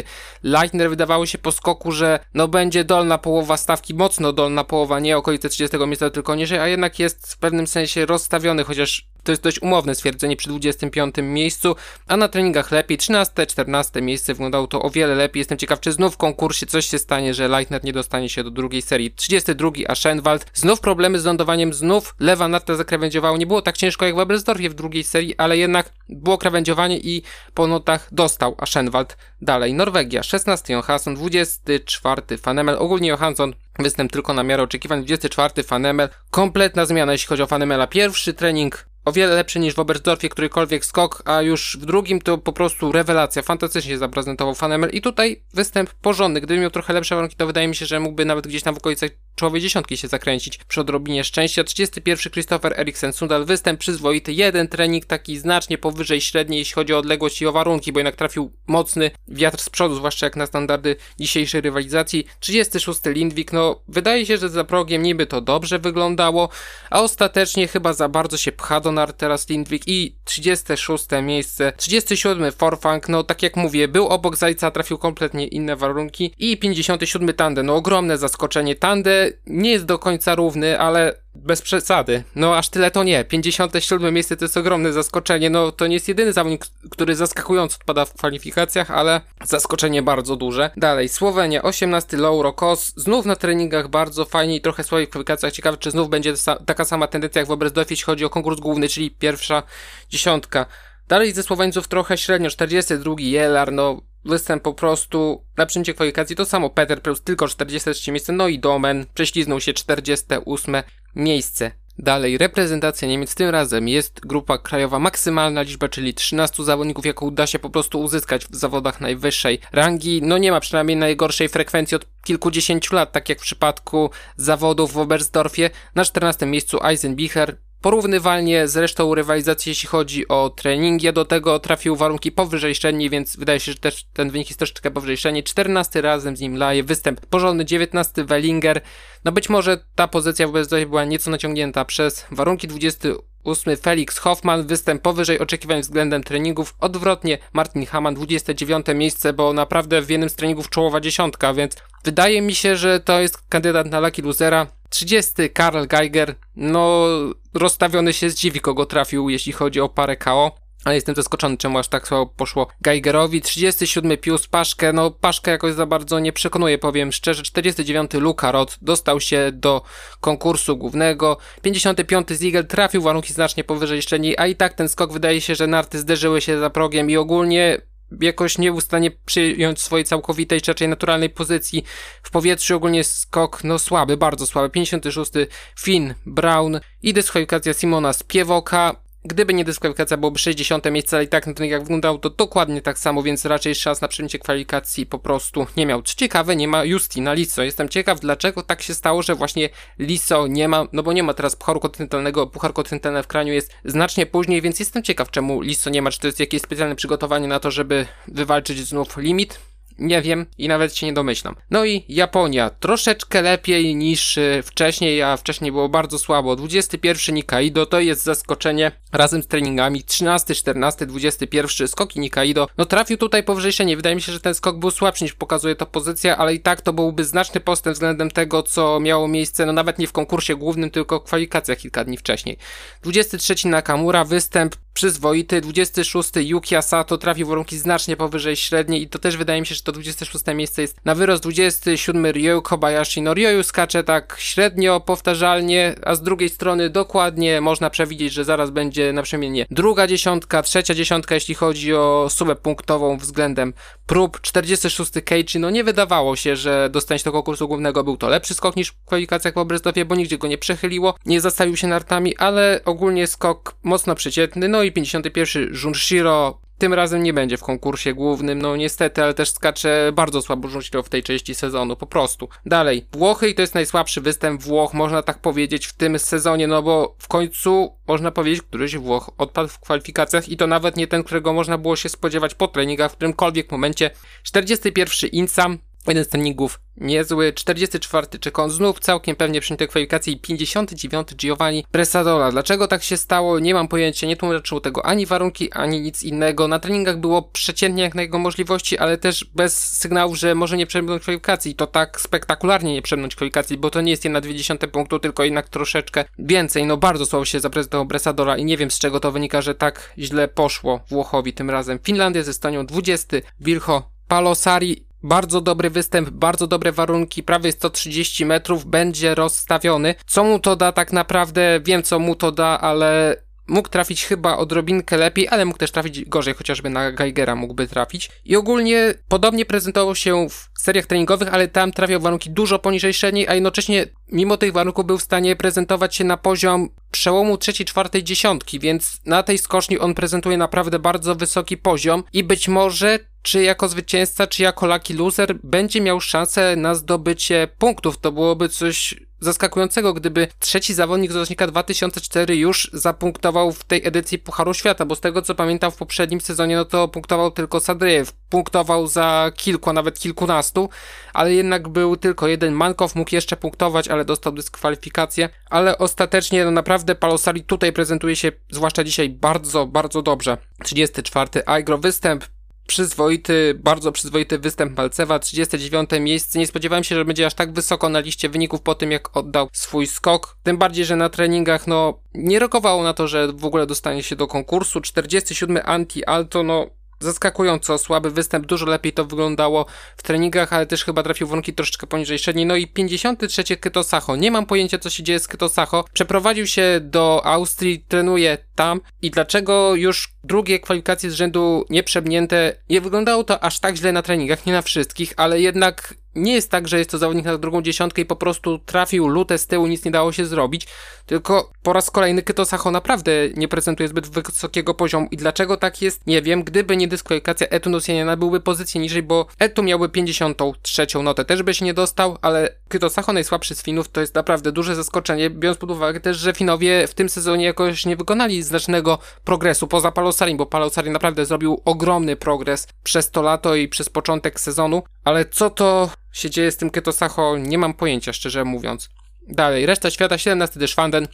Leitner 0.43 0.91
wydawało 0.91 1.26
się 1.26 1.38
po 1.38 1.53
skoku, 1.53 1.93
że 1.93 2.19
no 2.35 2.49
będzie 2.49 2.85
dolna 2.85 3.19
połowa 3.19 3.56
stawki, 3.56 3.94
mocno 3.94 4.32
dolna 4.32 4.65
połowa, 4.65 5.00
nie 5.00 5.17
okolice 5.17 5.49
30 5.49 5.76
miejsca, 5.79 6.11
tylko 6.11 6.35
niżej, 6.35 6.59
a 6.59 6.69
jednak 6.69 6.99
jest 6.99 7.32
w 7.32 7.38
pewnym 7.38 7.67
sensie 7.67 8.06
rozstawiony, 8.06 8.65
chociaż 8.65 9.13
to 9.25 9.32
jest 9.32 9.43
dość 9.43 9.62
umowne 9.62 9.94
stwierdzenie 9.94 10.37
przy 10.37 10.49
25 10.49 11.15
miejscu, 11.23 11.76
a 12.06 12.17
na 12.17 12.29
treningach 12.29 12.71
lepiej. 12.71 12.99
13, 12.99 13.47
14 13.47 14.03
miejsce 14.03 14.35
wyglądało 14.35 14.67
to 14.67 14.82
o 14.82 14.91
wiele 14.91 15.15
lepiej. 15.15 15.41
Jestem 15.41 15.59
ciekaw, 15.59 15.81
czy 15.81 15.93
znów 15.93 16.15
w 16.15 16.17
konkursie 16.17 16.67
coś 16.67 16.87
się 16.87 16.99
stanie, 16.99 17.35
że 17.35 17.49
Leitner 17.49 17.85
nie 17.85 17.93
dostanie 17.93 18.29
się 18.29 18.44
do 18.44 18.50
drugiej 18.50 18.82
serii. 18.82 19.11
32, 19.11 19.71
a 19.88 19.94
Schenwald. 19.94 20.47
Znów 20.55 20.81
problemy 20.81 21.19
z 21.19 21.25
lądowaniem, 21.25 21.73
znów 21.73 22.15
lewa 22.21 22.49
narta 22.49 22.75
zakrawędziowała. 22.75 23.38
Nie 23.38 23.47
było 23.47 23.62
tak 23.62 23.76
ciężko 23.76 24.05
jak 24.06 24.17
w 24.17 24.19
Ebersdorfie 24.19 24.71
w 24.71 24.75
drugiej 24.75 25.05
serii, 25.05 25.37
ale 25.37 25.59
jednak 25.59 25.93
było 26.09 26.38
krawędziowanie 26.38 26.99
i 26.99 27.23
po 27.55 27.67
notach 27.67 28.09
dostał 28.12 28.55
Aschenwald. 28.59 29.17
Dalej 29.43 29.75
Norwegia, 29.75 30.23
16 30.23 30.73
Johansson, 30.73 31.15
24 31.15 32.38
Fanemel. 32.38 32.76
Ogólnie 32.79 33.09
Johansson 33.09 33.53
występ 33.79 34.12
tylko 34.12 34.32
na 34.32 34.43
miarę 34.43 34.62
oczekiwań. 34.62 35.05
24 35.05 35.62
Fanemel. 35.62 36.09
Kompletna 36.31 36.87
zmiana 36.87 37.12
jeśli 37.12 37.29
chodzi 37.29 37.43
o 37.43 37.47
Fanemela. 37.47 37.87
Pierwszy 37.87 38.35
trening 38.35 38.87
o 39.05 39.12
wiele 39.12 39.35
lepszy 39.35 39.59
niż 39.59 39.75
w 39.75 39.79
Oberstdorfie 39.79 40.29
którykolwiek 40.29 40.85
skok, 40.85 41.23
a 41.25 41.43
już 41.43 41.79
w 41.81 41.87
drugim 41.87 42.21
to 42.21 42.39
po 42.39 42.53
prostu 42.53 42.93
rewelacja, 42.93 43.43
fantastycznie 43.43 43.99
zaprezentował 43.99 44.55
Fanemel 44.55 44.91
i 44.91 45.03
tutaj 45.03 45.43
występ 45.55 45.91
porządny, 45.91 46.41
gdyby 46.41 46.61
miał 46.61 46.71
trochę 46.71 46.93
lepsze 46.93 47.15
warunki, 47.15 47.37
to 47.37 47.47
wydaje 47.47 47.69
mi 47.69 47.77
się, 47.77 47.87
że 47.87 48.01
mógłby 48.01 48.25
nawet 48.25 48.47
gdzieś 48.47 48.62
tam 48.62 48.75
w 48.75 48.79
okolicach 48.79 49.11
czołowej 49.35 49.61
dziesiątki 49.61 49.97
się 49.97 50.09
zakręcić 50.09 50.59
przy 50.69 50.81
odrobinie 50.81 51.25
szczęścia. 51.25 51.65
31 51.65 52.33
Christopher 52.33 52.81
Eriksen 52.81 53.13
Sundal, 53.13 53.45
występ 53.45 53.81
przyzwoity, 53.81 54.33
jeden 54.33 54.69
trening 54.69 55.07
taki 55.07 55.39
znacznie 55.39 55.79
powyżej 55.79 56.21
średniej, 56.21 56.59
jeśli 56.59 56.75
chodzi 56.75 56.95
o 56.95 56.99
odległość 56.99 57.43
i 57.43 57.47
o 57.47 57.53
warunki, 57.53 57.93
bo 57.93 58.01
jednak 58.01 58.17
trafił 58.17 58.53
mocny 58.67 59.11
wiatr 59.29 59.61
z 59.61 59.71
przodu, 59.71 59.95
zwłaszcza 59.95 60.27
jak 60.27 60.37
na 60.37 60.47
standardy 60.47 60.97
dzisiejszej 61.21 61.61
rywalizacji. 61.61 62.27
36 62.41 63.01
Lindwik, 63.07 63.53
no 63.53 63.81
wydaje 63.89 64.27
się, 64.27 64.37
że 64.37 64.49
za 64.49 64.65
progiem 64.65 65.03
niby 65.03 65.27
to 65.27 65.41
dobrze 65.41 65.79
wyglądało, 65.79 66.49
a 66.91 67.03
ostatecznie 67.03 67.69
chyba 67.69 67.93
za 67.93 68.09
bardzo 68.09 68.37
się 68.37 68.53
pcha 68.53 68.81
do 68.81 68.93
nar 68.93 69.13
teraz 69.13 69.49
Lindwik 69.49 69.83
i 69.89 70.17
36 70.25 71.05
miejsce. 71.23 71.73
37 71.77 72.53
Forfang, 72.53 73.09
no 73.09 73.25
tak 73.25 73.43
jak 73.43 73.57
mówię, 73.57 73.89
był 73.89 74.07
obok 74.07 74.37
Zajca, 74.37 74.71
trafił 74.71 74.99
kompletnie 74.99 75.47
inne 75.47 75.77
warunki 75.77 76.35
i 76.39 76.59
57 76.59 77.35
Tande, 77.35 77.63
no 77.63 77.77
ogromne 77.77 78.19
zaskoczenie. 78.19 78.75
Tande 78.75 79.24
nie 79.47 79.71
jest 79.71 79.85
do 79.85 79.99
końca 79.99 80.35
równy, 80.35 80.81
ale 80.81 81.15
bez 81.35 81.62
przesady. 81.62 82.25
No 82.35 82.56
aż 82.56 82.69
tyle 82.69 82.91
to 82.91 83.05
nie. 83.05 83.25
57 83.25 84.15
miejsce 84.15 84.37
to 84.37 84.44
jest 84.44 84.56
ogromne 84.56 84.93
zaskoczenie. 84.93 85.50
No 85.50 85.73
to 85.73 85.87
nie 85.87 85.94
jest 85.94 86.09
jedyny 86.09 86.32
zawodnik, 86.32 86.67
który 86.91 87.17
zaskakująco 87.17 87.76
odpada 87.76 88.05
w 88.05 88.15
kwalifikacjach, 88.15 88.91
ale 88.91 89.21
zaskoczenie 89.44 90.03
bardzo 90.03 90.37
duże. 90.37 90.71
Dalej, 90.76 91.09
Słowenia, 91.09 91.62
18 91.62 92.17
Lauro 92.17 92.53
Kos. 92.53 92.93
Znów 92.97 93.26
na 93.26 93.37
treningach 93.37 93.88
bardzo 93.88 94.25
fajnie 94.25 94.56
i 94.56 94.61
trochę 94.61 94.85
słabych 94.85 95.11
kwalifikacjach. 95.11 95.53
Ciekawe, 95.53 95.76
czy 95.76 95.91
znów 95.91 96.09
będzie 96.09 96.35
taka 96.67 96.85
sama 96.85 97.06
tendencja 97.06 97.41
jak 97.41 97.49
w 97.49 97.53
Oberstdorfie, 97.53 97.93
jeśli 97.93 98.05
chodzi 98.05 98.25
o 98.25 98.31
konkurs 98.31 98.61
główny, 98.61 98.88
czyli 98.88 99.11
pierwsza 99.11 99.62
dziesiątka. 100.11 100.67
Dalej 101.09 101.33
ze 101.33 101.43
Słoweńców 101.43 101.89
trochę 101.89 102.19
średnio, 102.19 102.51
42 102.51 103.15
Jelar, 103.19 103.73
no 103.73 104.01
występ 104.25 104.62
po 104.62 104.75
prostu 104.75 105.45
na 105.56 105.67
przyjęcie 105.67 105.95
kwalifikacji 105.95 106.37
to 106.37 106.45
samo 106.45 106.71
Peter 106.71 107.03
plus 107.03 107.23
tylko 107.23 107.49
43 107.49 108.12
miejsce, 108.12 108.33
no 108.33 108.49
i 108.49 108.59
Domen 108.59 109.07
prześliznął 109.14 109.61
się 109.61 109.73
48 109.73 110.76
miejsce. 111.14 111.71
Dalej, 111.99 112.38
reprezentacja 112.38 113.09
Niemiec 113.09 113.35
tym 113.35 113.50
razem 113.50 113.88
jest 113.88 114.21
grupa 114.21 114.59
krajowa 114.59 114.99
maksymalna 114.99 115.62
liczba, 115.62 115.88
czyli 115.88 116.14
13 116.14 116.64
zawodników, 116.64 117.07
jaką 117.07 117.26
uda 117.26 117.47
się 117.47 117.59
po 117.59 117.71
prostu 117.71 118.00
uzyskać 118.00 118.47
w 118.47 118.57
zawodach 118.57 119.00
najwyższej 119.00 119.59
rangi. 119.73 120.23
No 120.23 120.38
nie 120.38 120.50
ma 120.50 120.61
przynajmniej 120.61 120.97
najgorszej 120.97 121.49
frekwencji 121.49 121.95
od 121.97 122.07
kilkudziesięciu 122.23 122.95
lat, 122.95 123.12
tak 123.12 123.28
jak 123.28 123.38
w 123.38 123.43
przypadku 123.43 124.11
zawodów 124.37 124.93
w 124.93 124.99
Oberstdorfie. 124.99 125.71
Na 125.95 126.05
14 126.05 126.47
miejscu 126.47 126.78
Eisenbicher, 126.85 127.57
porównywalnie 127.85 128.69
z 128.69 128.76
resztą 128.76 129.14
rywalizacji, 129.14 129.71
jeśli 129.71 129.88
chodzi 129.88 130.29
o 130.29 130.50
treningi. 130.50 131.12
Do 131.12 131.25
tego 131.25 131.59
trafił 131.59 131.97
warunki 131.97 132.33
powyżej 132.33 132.75
średniej, 132.75 133.11
więc 133.11 133.37
wydaje 133.37 133.61
się, 133.61 133.73
że 133.73 133.79
też 133.79 134.05
ten 134.12 134.31
wynik 134.31 134.49
jest 134.49 134.59
troszeczkę 134.59 134.91
powyżej 134.91 135.17
średniej. 135.17 135.45
14 135.45 136.03
razem 136.03 136.37
z 136.37 136.41
nim 136.41 136.57
Laje, 136.57 136.85
występ 136.85 137.26
porządny, 137.26 137.64
19 137.64 138.25
Wellinger. 138.25 138.81
No 139.25 139.33
być 139.33 139.49
może 139.49 139.85
ta 139.95 140.09
pozycja 140.09 140.47
w 140.47 140.50
obecności 140.50 140.87
była 140.87 141.05
nieco 141.05 141.31
naciągnięta 141.31 141.85
przez 141.85 142.26
warunki 142.31 142.69
28 142.69 143.76
Felix 143.76 144.19
Hoffman, 144.19 144.67
występ 144.67 145.03
powyżej 145.03 145.38
oczekiwań 145.38 145.81
względem 145.81 146.23
treningów. 146.23 146.75
Odwrotnie 146.81 147.38
Martin 147.53 147.87
Hamann, 147.87 148.14
29 148.14 148.87
miejsce, 148.95 149.33
bo 149.33 149.53
naprawdę 149.53 150.03
w 150.03 150.11
jednym 150.11 150.29
z 150.29 150.35
treningów 150.35 150.71
czołowa 150.71 151.00
dziesiątka, 151.00 151.55
więc 151.55 151.76
wydaje 152.05 152.43
mi 152.43 152.55
się, 152.55 152.76
że 152.76 153.00
to 153.00 153.21
jest 153.21 153.49
kandydat 153.49 153.87
na 153.87 154.00
Lucky 154.00 154.23
Losera. 154.23 154.67
30 154.95 155.51
Karl 155.53 155.87
Geiger, 155.87 156.35
no 156.57 157.07
rozstawiony 157.55 158.13
się 158.13 158.31
zdziwi, 158.31 158.61
kogo 158.61 158.87
trafił, 158.87 159.29
jeśli 159.29 159.53
chodzi 159.53 159.81
o 159.81 159.89
parę 159.89 160.17
KO. 160.17 160.57
Ale 160.85 160.95
jestem 160.95 161.15
zaskoczony, 161.15 161.57
czemu 161.57 161.79
aż 161.79 161.89
tak 161.89 162.09
słabo 162.09 162.27
poszło 162.27 162.69
Geigerowi. 162.81 163.41
37 163.41 164.19
Pius 164.19 164.49
Paszkę, 164.49 164.93
no 164.93 165.11
Paszkę 165.11 165.51
jakoś 165.51 165.75
za 165.75 165.87
bardzo 165.87 166.19
nie 166.19 166.33
przekonuje, 166.33 166.79
powiem 166.79 167.13
szczerze. 167.13 167.43
49 167.43 168.15
Luka 168.15 168.53
Rod 168.53 168.79
dostał 168.83 169.21
się 169.21 169.51
do 169.53 169.83
konkursu 170.21 170.77
głównego. 170.77 171.37
55 171.63 172.29
Ziegel 172.29 172.67
trafił 172.67 173.03
warunki 173.03 173.33
znacznie 173.33 173.65
powyżej 173.65 174.03
średniej, 174.03 174.35
a 174.39 174.47
i 174.47 174.57
tak 174.57 174.75
ten 174.75 174.89
skok 174.89 175.13
wydaje 175.13 175.41
się, 175.41 175.55
że 175.55 175.67
narty 175.67 175.99
zderzyły 175.99 176.41
się 176.41 176.59
za 176.59 176.71
progiem 176.71 177.11
i 177.11 177.17
ogólnie 177.17 177.81
jakoś 178.21 178.59
nie 178.59 178.71
był 178.71 178.80
w 178.80 178.85
stanie 178.85 179.11
przyjąć 179.11 179.80
swojej 179.80 180.04
całkowitej, 180.04 180.61
czy 180.61 180.71
raczej 180.71 180.88
naturalnej 180.88 181.30
pozycji 181.30 181.85
w 182.23 182.30
powietrzu. 182.30 182.76
Ogólnie 182.76 183.04
skok, 183.04 183.64
no 183.64 183.78
słaby, 183.78 184.16
bardzo 184.16 184.47
słaby. 184.47 184.71
56. 184.71 185.33
Finn 185.80 186.14
Brown 186.26 186.80
i 187.02 187.12
dyskwalifikacja 187.12 187.75
Simona 187.75 188.12
Spiewoka. 188.12 189.03
Gdyby 189.26 189.54
nie 189.54 189.64
dyskwalifikacja, 189.64 190.16
byłoby 190.16 190.38
60 190.38 190.90
miejsce, 190.90 191.16
ale 191.16 191.25
i 191.25 191.28
tak 191.28 191.47
na 191.47 191.54
treningach 191.54 191.83
wyglądało 191.83 192.19
to 192.19 192.31
dokładnie 192.31 192.83
tak 192.83 192.99
samo, 192.99 193.23
więc 193.23 193.45
raczej 193.45 193.75
szans 193.75 194.00
na 194.00 194.09
przyjęcie 194.09 194.38
kwalifikacji 194.38 195.07
po 195.07 195.19
prostu 195.19 195.66
nie 195.76 195.87
miał. 195.87 196.02
Co 196.02 196.14
ciekawe, 196.16 196.57
nie 196.57 196.69
ma 196.69 196.85
Justina 196.85 197.33
Liso. 197.33 197.62
Jestem 197.62 197.88
ciekaw, 197.88 198.21
dlaczego 198.21 198.62
tak 198.62 198.83
się 198.83 198.95
stało, 198.95 199.23
że 199.23 199.35
właśnie 199.35 199.69
Liso 199.99 200.47
nie 200.47 200.69
ma, 200.69 200.87
no 200.93 201.02
bo 201.02 201.12
nie 201.12 201.23
ma 201.23 201.35
teraz 201.35 201.57
Pucharu 201.57 201.81
Kontynentalnego, 201.81 202.47
Puchar 202.47 202.73
Kontynentalny 202.73 203.23
w 203.23 203.26
kraju 203.26 203.52
jest 203.52 203.73
znacznie 203.85 204.26
później, 204.26 204.62
więc 204.62 204.81
jestem 204.81 205.02
ciekaw, 205.02 205.31
czemu 205.31 205.61
Liso 205.61 205.90
nie 205.90 206.02
ma, 206.02 206.11
czy 206.11 206.21
to 206.21 206.26
jest 206.26 206.40
jakieś 206.40 206.62
specjalne 206.62 206.97
przygotowanie 206.97 207.49
na 207.49 207.61
to, 207.61 207.71
żeby 207.71 208.07
wywalczyć 208.28 208.78
znów 208.78 209.16
limit. 209.16 209.74
Nie 209.99 210.23
wiem 210.23 210.47
i 210.59 210.69
nawet 210.69 210.97
się 210.97 211.07
nie 211.07 211.13
domyślam. 211.13 211.55
No 211.71 211.85
i 211.85 212.05
Japonia. 212.09 212.71
Troszeczkę 212.71 213.43
lepiej 213.43 213.97
niż 213.97 214.39
y, 214.39 214.63
wcześniej, 214.65 215.23
a 215.23 215.37
wcześniej 215.37 215.73
było 215.73 215.89
bardzo 215.89 216.19
słabo. 216.19 216.57
21 216.57 217.35
Nikaido 217.35 217.87
to 217.87 218.01
jest 218.01 218.23
zaskoczenie 218.23 218.93
razem 219.13 219.43
z 219.43 219.47
treningami. 219.47 220.03
13, 220.03 220.55
14, 220.55 221.07
21 221.07 221.89
skoki 221.89 222.21
Nikaido. 222.21 222.69
No 222.79 222.85
trafił 222.85 223.17
tutaj 223.17 223.43
powyżej 223.43 223.73
średniej. 223.73 223.97
Wydaje 223.97 224.17
mi 224.17 224.23
się, 224.23 224.33
że 224.33 224.41
ten 224.41 224.55
skok 224.55 224.79
był 224.79 224.91
słabszy 224.91 225.25
niż 225.25 225.33
pokazuje 225.33 225.77
to 225.77 225.87
pozycja, 225.87 226.37
ale 226.37 226.55
i 226.55 226.61
tak 226.61 226.81
to 226.81 226.93
byłby 226.93 227.25
znaczny 227.25 227.61
postęp 227.61 227.95
względem 227.95 228.31
tego, 228.31 228.63
co 228.63 229.01
miało 229.01 229.29
miejsce, 229.29 229.67
no 229.67 229.73
nawet 229.73 229.99
nie 229.99 230.07
w 230.07 230.13
konkursie 230.13 230.57
głównym, 230.57 230.91
tylko 230.91 231.21
w 231.21 231.25
kwalifikacjach 231.25 231.79
kilka 231.79 232.05
dni 232.05 232.17
wcześniej. 232.17 232.59
23 233.03 233.69
Nakamura, 233.69 234.25
występ 234.25 234.77
przyzwoity. 234.95 235.61
26 235.61 236.31
Yuki 236.37 236.77
Asato 236.77 237.19
trafił 237.19 237.47
w 237.47 237.49
warunki 237.49 237.79
znacznie 237.79 238.17
powyżej 238.17 238.57
średniej 238.57 239.03
i 239.03 239.09
to 239.09 239.19
też 239.19 239.37
wydaje 239.37 239.61
mi 239.61 239.67
się, 239.67 239.75
że 239.75 239.83
to 239.83 239.93
26 239.93 240.45
miejsce 240.55 240.83
jest 240.83 240.97
na 241.05 241.15
wyrost. 241.15 241.43
27 241.43 242.27
Ryo 242.27 242.63
Kobayashi. 242.63 243.23
No 243.23 243.35
Ryo 243.35 243.63
skacze 243.63 244.05
tak 244.05 244.37
średnio, 244.39 245.01
powtarzalnie, 245.01 245.95
a 246.05 246.15
z 246.15 246.23
drugiej 246.23 246.49
strony 246.49 246.91
dokładnie 246.91 247.61
można 247.61 247.91
przewidzieć, 247.91 248.33
że 248.33 248.45
zaraz 248.45 248.71
będzie 248.71 249.13
na 249.13 249.23
przemianie 249.23 249.67
druga 249.71 250.07
dziesiątka, 250.07 250.63
trzecia 250.63 250.95
dziesiątka, 250.95 251.35
jeśli 251.35 251.55
chodzi 251.55 251.95
o 251.95 252.27
sumę 252.31 252.57
punktową 252.57 253.19
względem 253.19 253.73
prób. 254.07 254.41
46 254.41 255.13
Keiichi, 255.25 255.59
no 255.59 255.71
nie 255.71 255.85
wydawało 255.85 256.37
się, 256.37 256.57
że 256.57 256.89
dostanie 256.91 257.21
do 257.25 257.33
konkursu 257.33 257.69
głównego. 257.69 258.05
Był 258.05 258.17
to 258.17 258.29
lepszy 258.29 258.55
skok 258.55 258.77
niż 258.77 258.89
w 258.89 259.05
kwalifikacjach 259.05 259.55
po 259.55 259.65
Brestowie, 259.65 260.05
bo 260.05 260.15
nigdzie 260.15 260.39
go 260.39 260.49
nie 260.49 260.59
przechyliło, 260.59 261.15
nie 261.27 261.41
zastawił 261.41 261.77
się 261.77 261.87
nartami, 261.87 262.37
ale 262.37 262.81
ogólnie 262.85 263.27
skok 263.27 263.75
mocno 263.83 264.15
przeciętny. 264.15 264.69
No 264.69 264.84
i 264.85 264.93
51 264.93 265.75
Junshiro 265.85 266.64
tym 266.79 266.95
razem 266.95 267.23
nie 267.23 267.33
będzie 267.33 267.57
w 267.57 267.62
konkursie 267.62 268.14
głównym, 268.14 268.62
no 268.62 268.76
niestety, 268.76 269.23
ale 269.23 269.35
też 269.35 269.50
skacze 269.50 270.12
bardzo 270.14 270.43
słabo 270.43 270.69
Junshiro 270.69 271.03
w 271.03 271.09
tej 271.09 271.23
części 271.23 271.55
sezonu, 271.55 271.97
po 271.97 272.07
prostu. 272.07 272.49
Dalej, 272.67 273.07
Włochy 273.12 273.49
i 273.49 273.55
to 273.55 273.62
jest 273.62 273.75
najsłabszy 273.75 274.21
występ 274.21 274.62
Włoch, 274.62 274.95
można 274.95 275.23
tak 275.23 275.38
powiedzieć, 275.38 275.87
w 275.87 275.93
tym 275.93 276.19
sezonie, 276.19 276.67
no 276.67 276.83
bo 276.83 277.17
w 277.19 277.29
końcu 277.29 277.93
można 278.09 278.31
powiedzieć, 278.31 278.62
któryś 278.62 278.97
Włoch 278.97 279.31
odpadł 279.38 279.69
w 279.69 279.79
kwalifikacjach 279.79 280.49
i 280.49 280.57
to 280.57 280.67
nawet 280.67 280.97
nie 280.97 281.07
ten, 281.07 281.25
którego 281.25 281.53
można 281.53 281.79
było 281.79 281.97
się 281.97 282.09
spodziewać 282.09 282.55
po 282.55 282.69
treningach 282.69 283.12
w 283.12 283.17
którymkolwiek 283.17 283.73
momencie. 283.73 284.11
41 284.43 285.31
Insam, 285.31 285.79
Jeden 286.08 286.25
z 286.25 286.28
treningów 286.28 286.80
niezły, 286.96 287.52
44 287.52 288.26
Czekon 288.40 288.70
znów 288.70 289.00
całkiem 289.00 289.37
pewnie 289.37 289.61
przyjęty 289.61 289.87
kwalifikacji 289.88 290.32
i 290.32 290.40
59 290.40 291.34
Giovanni 291.34 291.84
Bresadola. 291.92 292.50
Dlaczego 292.50 292.88
tak 292.88 293.02
się 293.02 293.16
stało? 293.16 293.58
Nie 293.58 293.75
mam 293.75 293.88
pojęcia, 293.88 294.26
nie 294.26 294.37
tłumaczyło 294.37 294.80
tego 294.80 295.06
ani 295.06 295.26
warunki, 295.26 295.73
ani 295.73 296.00
nic 296.00 296.23
innego. 296.23 296.68
Na 296.68 296.78
treningach 296.78 297.18
było 297.18 297.42
przeciętnie 297.42 298.02
jak 298.02 298.14
na 298.14 298.23
jego 298.23 298.38
możliwości, 298.38 298.99
ale 298.99 299.18
też 299.18 299.44
bez 299.44 299.78
sygnału, 299.78 300.34
że 300.34 300.54
może 300.54 300.76
nie 300.76 300.87
przemknąć 300.87 301.23
kwalifikacji. 301.23 301.75
To 301.75 301.87
tak 301.87 302.20
spektakularnie 302.20 302.92
nie 302.92 303.02
przemknąć 303.02 303.37
kwalifikacji, 303.37 303.78
bo 303.78 303.90
to 303.90 304.00
nie 304.00 304.11
jest 304.11 304.25
jedna 304.25 304.40
dwie 304.40 304.54
dziesiąte 304.54 304.88
punktu, 304.88 305.18
tylko 305.18 305.44
jednak 305.44 305.68
troszeczkę 305.68 306.25
więcej. 306.38 306.87
No 306.87 306.96
bardzo 306.96 307.26
słabo 307.26 307.44
się 307.44 307.61
zaprezentował 307.61 308.06
Bresadola 308.06 308.56
i 308.56 308.64
nie 308.64 308.76
wiem 308.76 308.90
z 308.90 308.99
czego 308.99 309.20
to 309.20 309.32
wynika, 309.32 309.62
że 309.62 309.75
tak 309.75 310.12
źle 310.18 310.49
poszło 310.49 311.00
Włochowi 311.08 311.52
tym 311.52 311.70
razem. 311.70 311.99
Finlandia 312.02 312.42
ze 312.42 312.50
Estonią 312.50 312.87
20, 312.87 313.37
Wilho 313.61 314.14
Palosari 314.28 315.03
bardzo 315.25 315.61
dobry 315.61 315.90
występ, 315.90 316.31
bardzo 316.31 316.66
dobre 316.66 316.93
warunki, 316.93 317.43
prawie 317.43 317.73
130 317.73 318.47
metrów, 318.47 318.87
będzie 318.87 319.35
rozstawiony. 319.35 320.14
Co 320.26 320.45
mu 320.45 320.59
to 320.59 320.76
da 320.76 320.93
tak 320.93 321.12
naprawdę? 321.12 321.81
Wiem 321.85 322.02
co 322.02 322.19
mu 322.19 322.35
to 322.35 322.52
da, 322.52 322.81
ale 322.81 323.37
mógł 323.66 323.88
trafić 323.88 324.25
chyba 324.25 324.56
odrobinkę 324.56 325.16
lepiej, 325.16 325.49
ale 325.49 325.64
mógł 325.64 325.78
też 325.78 325.90
trafić 325.90 326.25
gorzej, 326.25 326.54
chociażby 326.54 326.90
na 326.90 327.12
Geigera 327.12 327.54
mógłby 327.54 327.88
trafić. 327.88 328.30
I 328.44 328.56
ogólnie 328.56 329.14
podobnie 329.28 329.64
prezentował 329.64 330.14
się 330.14 330.47
w 330.49 330.68
seriach 330.78 331.06
treningowych, 331.06 331.54
ale 331.54 331.68
tam 331.68 331.92
trafiał 331.92 332.21
warunki 332.21 332.50
dużo 332.50 332.78
poniżej 332.78 333.12
średniej, 333.12 333.49
a 333.49 333.54
jednocześnie 333.54 334.06
mimo 334.33 334.56
tych 334.56 334.73
warunków 334.73 335.06
był 335.06 335.18
w 335.18 335.23
stanie 335.23 335.56
prezentować 335.56 336.16
się 336.16 336.25
na 336.25 336.37
poziom 336.37 336.88
przełomu 337.11 337.59
trzeciej, 337.59 337.87
czwartej 337.87 338.25
dziesiątki, 338.25 338.80
więc 338.80 339.21
na 339.26 339.42
tej 339.42 339.59
skoczni 339.59 339.99
on 339.99 340.14
prezentuje 340.14 340.56
naprawdę 340.56 340.99
bardzo 340.99 341.35
wysoki 341.35 341.76
poziom 341.76 342.25
i 342.33 342.44
być 342.44 342.68
może 342.68 343.18
czy 343.42 343.62
jako 343.62 343.88
zwycięzca, 343.88 344.47
czy 344.47 344.62
jako 344.62 344.87
lucky 344.87 345.14
loser 345.14 345.59
będzie 345.62 346.00
miał 346.00 346.21
szansę 346.21 346.76
na 346.76 346.94
zdobycie 346.94 347.68
punktów. 347.78 348.18
To 348.18 348.33
byłoby 348.33 348.68
coś 348.68 349.14
zaskakującego, 349.45 350.15
gdyby 350.15 350.49
trzeci 350.59 350.95
zawodnik 350.95 351.33
z 351.33 351.37
rocznika 351.37 351.67
2004 351.67 352.57
już 352.57 352.91
zapunktował 352.93 353.73
w 353.73 353.85
tej 353.85 354.07
edycji 354.07 354.39
Pucharu 354.39 354.75
Świata, 354.75 355.07
bo 355.07 355.15
z 355.15 355.21
tego 355.21 355.43
co 355.43 355.55
pamiętam 355.55 355.91
w 355.91 355.97
poprzednim 355.97 356.41
sezonie, 356.41 356.77
no 356.77 356.85
to 356.85 357.09
punktował 357.09 357.51
tylko 357.51 357.81
Sadrejew. 357.81 358.33
Punktował 358.49 359.07
za 359.07 359.53
kilku, 359.57 359.91
a 359.91 359.93
nawet 359.93 360.19
kilkunastu, 360.19 360.89
ale 361.33 361.55
jednak 361.55 361.89
był 361.89 362.17
tylko 362.17 362.49
jeden. 362.49 362.75
Mankow 362.75 363.15
mógł 363.15 363.35
jeszcze 363.35 363.57
punktować, 363.57 364.09
ale 364.09 364.25
dostał 364.25 364.53
dyskwalifikację. 364.53 365.49
Ale 365.71 365.99
ostatecznie, 365.99 366.65
no 366.65 366.71
naprawdę 366.71 367.15
Palosari 367.15 367.65
tutaj 367.65 367.93
prezentuje 367.93 368.37
się, 368.37 368.53
zwłaszcza 368.71 369.05
dzisiaj, 369.05 369.29
bardzo, 369.29 369.87
bardzo 369.87 370.23
dobrze. 370.23 370.57
34. 370.85 371.63
Aigro 371.67 371.99
występ 371.99 372.45
przyzwoity, 372.87 373.75
bardzo 373.79 374.12
przyzwoity 374.12 374.59
występ 374.59 374.97
Malcewa, 374.97 375.38
39 375.38 376.11
miejsce. 376.21 376.59
Nie 376.59 376.67
spodziewałem 376.67 377.05
się, 377.05 377.14
że 377.14 377.25
będzie 377.25 377.47
aż 377.47 377.55
tak 377.55 377.73
wysoko 377.73 378.09
na 378.09 378.21
liście 378.21 378.49
wyników 378.49 378.81
po 378.81 378.95
tym, 378.95 379.11
jak 379.11 379.37
oddał 379.37 379.69
swój 379.73 380.07
skok. 380.07 380.57
Tym 380.62 380.76
bardziej, 380.76 381.05
że 381.05 381.17
na 381.17 381.29
treningach, 381.29 381.87
no, 381.87 382.19
nie 382.35 382.59
rokowało 382.59 383.03
na 383.03 383.14
to, 383.14 383.29
że 383.29 383.53
w 383.53 383.64
ogóle 383.64 383.87
dostanie 383.87 384.23
się 384.23 384.37
do 384.37 384.47
konkursu. 384.47 385.00
47 385.00 385.76
anti-alto, 385.76 386.64
no, 386.64 386.87
zaskakująco 387.21 387.99
słaby 387.99 388.31
występ, 388.31 388.67
dużo 388.67 388.87
lepiej 388.87 389.12
to 389.12 389.25
wyglądało 389.25 389.87
w 390.17 390.23
treningach, 390.23 390.73
ale 390.73 390.87
też 390.87 391.05
chyba 391.05 391.23
trafił 391.23 391.47
warunki 391.47 391.75
troszeczkę 391.75 392.07
poniżej 392.07 392.38
średniej. 392.38 392.67
No 392.67 392.76
i 392.76 392.87
53 392.87 393.76
Kyto 393.76 394.05
Sacho. 394.05 394.37
Nie 394.37 394.50
mam 394.50 394.67
pojęcia, 394.67 394.99
co 394.99 395.11
się 395.11 395.23
dzieje 395.23 395.38
z 395.38 395.49
Kyto 395.49 395.69
Sacho. 395.69 396.05
Przeprowadził 396.12 396.67
się 396.67 397.00
do 397.03 397.47
Austrii, 397.47 398.05
trenuje 398.09 398.59
tam 398.75 399.00
i 399.23 399.31
dlaczego 399.31 399.95
już 399.95 400.35
drugie 400.45 400.81
kwalifikacje 400.81 401.31
z 401.31 401.35
rzędu 401.35 401.85
nieprzebnięte. 401.90 402.76
Nie 402.90 403.00
wyglądało 403.00 403.45
to 403.45 403.64
aż 403.64 403.81
tak 403.81 403.97
źle 403.97 404.12
na 404.12 404.23
treningach, 404.23 404.66
nie 404.66 404.73
na 404.73 404.83
wszystkich, 404.83 405.33
ale 405.37 405.61
jednak 405.61 406.14
nie 406.35 406.54
jest 406.54 406.71
tak, 406.71 406.88
że 406.88 406.99
jest 406.99 407.11
to 407.11 407.19
zawodnik 407.19 407.45
na 407.45 407.59
drugą 407.59 407.83
dziesiątkę 407.83 408.23
i 408.23 408.25
po 408.25 408.37
prostu 408.37 408.78
trafił 408.78 409.28
lutę 409.28 409.59
z 409.59 409.66
tyłu, 409.66 409.87
nic 409.87 410.04
nie 410.04 410.11
dało 410.11 410.33
się 410.33 410.47
zrobić, 410.47 410.87
tylko 411.26 411.73
po 411.83 411.93
raz 411.93 412.11
kolejny 412.11 412.43
Kyto 412.43 412.64
Sacho 412.64 412.90
naprawdę 412.90 413.33
nie 413.57 413.69
prezentuje 413.69 414.09
zbyt 414.09 414.28
wysokiego 414.28 414.95
poziomu 414.95 415.28
i 415.31 415.37
dlaczego 415.37 415.76
tak 415.76 416.02
jest, 416.02 416.26
nie 416.26 416.43
wiem. 416.43 416.64
Gdyby 416.64 416.97
nie 416.97 417.09
dyskwalifikacja 417.09 417.66
Etu 417.69 417.90
Nosianiana, 417.90 418.37
byłby 418.37 418.61
pozycję 418.61 419.00
niżej, 419.00 419.23
bo 419.23 419.47
Etu 419.59 419.83
miałby 419.83 420.09
53 420.09 421.07
notę, 421.23 421.45
też 421.45 421.62
by 421.62 421.75
się 421.75 421.85
nie 421.85 421.95
dostał, 421.95 422.38
ale 422.43 422.75
Kyto 422.88 423.11
Sacho 423.11 423.33
najsłabszy 423.33 423.75
z 423.75 423.83
Finów 423.83 424.09
to 424.09 424.21
jest 424.21 424.35
naprawdę 424.35 424.73
duże 424.73 424.95
zaskoczenie, 424.95 425.50
biorąc 425.50 425.78
pod 425.78 425.90
uwagę 425.90 426.21
też, 426.21 426.37
że 426.37 426.52
Finowie 426.52 427.07
w 427.07 427.14
tym 427.14 427.28
sezonie 427.28 427.64
jakoś 427.64 428.07
nie 428.07 428.16
wykonali 428.16 428.62
znacznego 428.66 429.18
progresu, 429.44 429.88
poza 429.88 430.12
Palosarim, 430.12 430.56
bo 430.56 430.66
Palosari 430.66 431.11
naprawdę 431.11 431.47
zrobił 431.47 431.83
ogromny 431.85 432.37
progres 432.37 432.88
przez 433.02 433.30
to 433.30 433.42
lato 433.42 433.75
i 433.75 433.88
przez 433.88 434.09
początek 434.09 434.61
sezonu, 434.61 435.02
ale 435.25 435.44
co 435.44 435.71
to 435.71 436.11
się 436.33 436.50
dzieje 436.50 436.71
z 436.71 436.76
tym 436.76 436.90
Ketosacho, 436.90 437.56
nie 437.59 437.78
mam 437.78 437.94
pojęcia, 437.94 438.33
szczerze 438.33 438.64
mówiąc. 438.64 439.09
Dalej, 439.49 439.87
reszta 439.87 440.11
świata, 440.11 440.38
17 440.38 440.80
Deszwanden. 440.80 441.28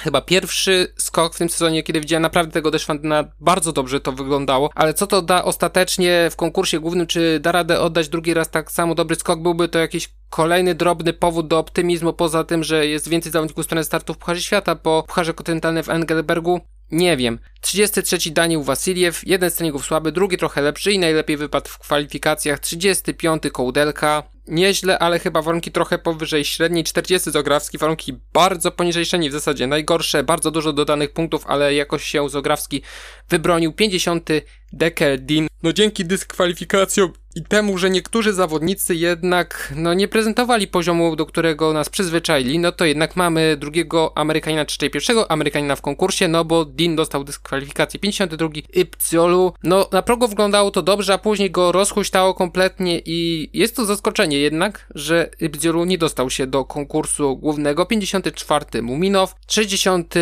Chyba 0.00 0.20
pierwszy 0.20 0.94
skok 0.96 1.34
w 1.34 1.38
tym 1.38 1.48
sezonie, 1.48 1.82
kiedy 1.82 2.00
widziałem 2.00 2.22
naprawdę 2.22 2.52
tego 2.52 2.70
Deszwandena, 2.70 3.24
bardzo 3.40 3.72
dobrze 3.72 4.00
to 4.00 4.12
wyglądało, 4.12 4.70
ale 4.74 4.94
co 4.94 5.06
to 5.06 5.22
da 5.22 5.44
ostatecznie 5.44 6.28
w 6.30 6.36
konkursie 6.36 6.80
głównym, 6.80 7.06
czy 7.06 7.40
da 7.40 7.52
radę 7.52 7.80
oddać 7.80 8.08
drugi 8.08 8.34
raz 8.34 8.50
tak 8.50 8.72
samo 8.72 8.94
dobry 8.94 9.16
skok, 9.16 9.42
byłby 9.42 9.68
to 9.68 9.78
jakiś 9.78 10.08
kolejny 10.30 10.74
drobny 10.74 11.12
powód 11.12 11.48
do 11.48 11.58
optymizmu, 11.58 12.12
poza 12.12 12.44
tym, 12.44 12.64
że 12.64 12.86
jest 12.86 13.08
więcej 13.08 13.32
zawodników 13.32 13.64
strony 13.64 13.84
startu 13.84 14.14
w 14.14 14.18
Pucharze 14.18 14.42
Świata, 14.42 14.76
po 14.76 15.04
Pucharze 15.08 15.34
Kontynentalnym 15.34 15.84
w 15.84 15.88
Engelbergu 15.88 16.60
nie 16.90 17.16
wiem. 17.16 17.38
33 17.60 18.30
Daniel 18.30 18.62
Wasiliew, 18.62 19.26
jeden 19.26 19.50
z 19.50 19.54
treningów 19.54 19.84
słaby, 19.84 20.12
drugi 20.12 20.36
trochę 20.36 20.62
lepszy 20.62 20.92
i 20.92 20.98
najlepiej 20.98 21.36
wypadł 21.36 21.68
w 21.68 21.78
kwalifikacjach. 21.78 22.60
35 22.60 23.42
Kołdelka, 23.52 24.22
nieźle, 24.48 24.98
ale 24.98 25.18
chyba 25.18 25.42
warunki 25.42 25.72
trochę 25.72 25.98
powyżej 25.98 26.44
średniej. 26.44 26.84
40 26.84 27.30
Zograwski, 27.30 27.78
warunki 27.78 28.12
bardzo 28.32 28.70
poniżej 28.70 29.04
średniej, 29.04 29.30
w 29.30 29.32
zasadzie 29.32 29.66
najgorsze, 29.66 30.24
bardzo 30.24 30.50
dużo 30.50 30.72
dodanych 30.72 31.12
punktów, 31.12 31.46
ale 31.46 31.74
jakoś 31.74 32.04
się 32.04 32.28
Zograwski 32.28 32.82
wybronił. 33.28 33.72
50 33.72 34.30
Decker, 34.74 35.20
Dean. 35.20 35.46
No 35.62 35.72
dzięki 35.72 36.04
dyskwalifikacjom 36.04 37.12
i 37.34 37.42
temu, 37.42 37.78
że 37.78 37.90
niektórzy 37.90 38.32
zawodnicy 38.32 38.94
jednak 38.94 39.72
no, 39.76 39.94
nie 39.94 40.08
prezentowali 40.08 40.66
poziomu, 40.68 41.16
do 41.16 41.26
którego 41.26 41.72
nas 41.72 41.88
przyzwyczaili, 41.88 42.58
no 42.58 42.72
to 42.72 42.84
jednak 42.84 43.16
mamy 43.16 43.56
drugiego 43.56 44.12
Amerykanina, 44.14 44.64
czy 44.64 44.90
pierwszego 44.90 45.30
Amerykanina 45.30 45.76
w 45.76 45.82
konkursie, 45.82 46.28
no 46.28 46.44
bo 46.44 46.64
Dean 46.64 46.96
dostał 46.96 47.24
dyskwalifikację 47.24 48.00
52, 48.00 48.48
Ipciolu, 48.74 49.52
no 49.62 49.88
na 49.92 50.02
progu 50.02 50.28
wyglądało 50.28 50.70
to 50.70 50.82
dobrze, 50.82 51.14
a 51.14 51.18
później 51.18 51.50
go 51.50 51.72
rozhuśtało 51.72 52.34
kompletnie 52.34 53.00
i 53.04 53.50
jest 53.52 53.76
to 53.76 53.84
zaskoczenie 53.84 54.38
jednak, 54.38 54.86
że 54.94 55.30
Ipciolu 55.40 55.84
nie 55.84 55.98
dostał 55.98 56.30
się 56.30 56.46
do 56.46 56.64
konkursu 56.64 57.36
głównego, 57.36 57.86
54 57.86 58.82
Muminow, 58.82 59.34
60 59.48 60.14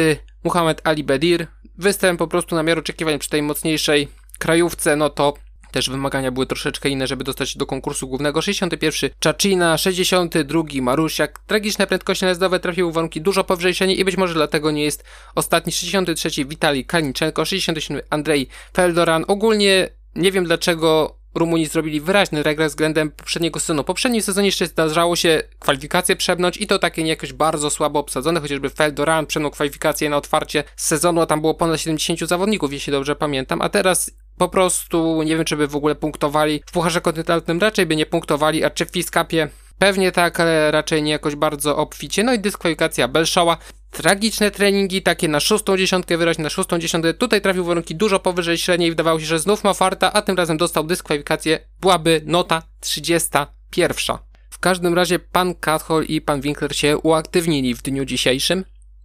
Muhammad 0.44 0.80
Ali 0.84 1.04
Bedir, 1.04 1.46
występ 1.78 2.18
po 2.18 2.26
prostu 2.26 2.54
na 2.54 2.62
miarę 2.62 2.80
oczekiwań 2.80 3.18
przy 3.18 3.30
tej 3.30 3.42
mocniejszej 3.42 4.08
krajówce, 4.42 4.96
no 4.96 5.10
to 5.10 5.34
też 5.72 5.90
wymagania 5.90 6.30
były 6.30 6.46
troszeczkę 6.46 6.88
inne, 6.88 7.06
żeby 7.06 7.24
dostać 7.24 7.50
się 7.50 7.58
do 7.58 7.66
konkursu 7.66 8.08
głównego. 8.08 8.42
61 8.42 9.10
Czacina, 9.18 9.78
62 9.78 10.62
Marusiak. 10.82 11.38
Tragiczne 11.46 11.86
prędkości 11.86 12.24
najazdowe 12.24 12.60
trafiły 12.60 12.90
w 12.90 12.94
warunki 12.94 13.20
dużo 13.20 13.44
powyżej 13.44 14.00
i 14.00 14.04
być 14.04 14.16
może 14.16 14.34
dlatego 14.34 14.70
nie 14.70 14.84
jest 14.84 15.04
ostatni. 15.34 15.72
63 15.72 16.44
Witali 16.44 16.84
Kalniczenko, 16.84 17.44
67 17.44 18.02
Andrzej 18.10 18.48
Feldoran. 18.74 19.24
Ogólnie 19.28 19.88
nie 20.14 20.32
wiem 20.32 20.44
dlaczego 20.44 21.16
Rumuni 21.34 21.66
zrobili 21.66 22.00
wyraźny 22.00 22.42
regres 22.42 22.72
względem 22.72 23.10
poprzedniego 23.10 23.60
sezonu. 23.60 23.82
W 23.82 23.86
poprzednim 23.86 24.22
sezonie 24.22 24.48
jeszcze 24.48 24.66
zdarzało 24.66 25.16
się 25.16 25.42
kwalifikacje 25.58 26.16
przebnąć 26.16 26.56
i 26.56 26.66
to 26.66 26.78
takie 26.78 27.02
jakoś 27.02 27.32
bardzo 27.32 27.70
słabo 27.70 27.98
obsadzone, 27.98 28.40
chociażby 28.40 28.70
Feldoran 28.70 29.26
przebrnął 29.26 29.50
kwalifikacje 29.50 30.10
na 30.10 30.16
otwarcie 30.16 30.64
sezonu, 30.76 31.20
a 31.20 31.26
tam 31.26 31.40
było 31.40 31.54
ponad 31.54 31.80
70 31.80 32.20
zawodników, 32.20 32.72
jeśli 32.72 32.90
dobrze 32.90 33.16
pamiętam, 33.16 33.62
a 33.62 33.68
teraz 33.68 34.10
po 34.38 34.48
prostu 34.48 35.22
nie 35.22 35.36
wiem, 35.36 35.44
czy 35.44 35.56
by 35.56 35.66
w 35.66 35.76
ogóle 35.76 35.94
punktowali. 35.94 36.62
W 36.66 36.72
Pucharze 36.72 37.00
Kontynentalnym 37.00 37.60
raczej 37.60 37.86
by 37.86 37.96
nie 37.96 38.06
punktowali, 38.06 38.64
a 38.64 38.70
czy 38.70 38.86
w 38.86 38.90
Fiskapie 38.90 39.48
Pewnie 39.82 40.12
tak, 40.12 40.40
ale 40.40 40.70
raczej 40.70 41.02
nie 41.02 41.12
jakoś 41.12 41.36
bardzo 41.36 41.76
obficie. 41.76 42.24
No 42.24 42.32
i 42.32 42.38
dyskwalifikacja 42.38 43.08
Belszoła. 43.08 43.56
Tragiczne 43.92 44.50
treningi, 44.50 45.02
takie 45.02 45.28
na 45.28 45.40
szóstą 45.40 45.76
dziesiątkę, 45.76 46.18
wyraźnie 46.18 46.44
na 46.44 46.50
szóstą 46.50 46.78
dziesiątkę. 46.78 47.14
Tutaj 47.14 47.40
trafił 47.40 47.64
warunki 47.64 47.94
dużo 47.94 48.20
powyżej 48.20 48.58
średniej 48.58 48.88
i 48.88 48.90
wydawało 48.90 49.20
się, 49.20 49.26
że 49.26 49.38
znów 49.38 49.64
ma 49.64 49.74
farta, 49.74 50.12
a 50.12 50.22
tym 50.22 50.36
razem 50.36 50.56
dostał 50.56 50.84
dyskwalifikację. 50.84 51.58
Byłaby 51.80 52.22
nota 52.26 52.62
31. 52.80 54.16
W 54.50 54.58
każdym 54.58 54.94
razie 54.94 55.18
pan 55.18 55.54
Kathol 55.54 56.04
i 56.04 56.20
pan 56.20 56.40
Winkler 56.40 56.76
się 56.76 56.98
uaktywnili 56.98 57.74
w 57.74 57.82
dniu 57.82 58.04
dzisiejszym. 58.04 58.64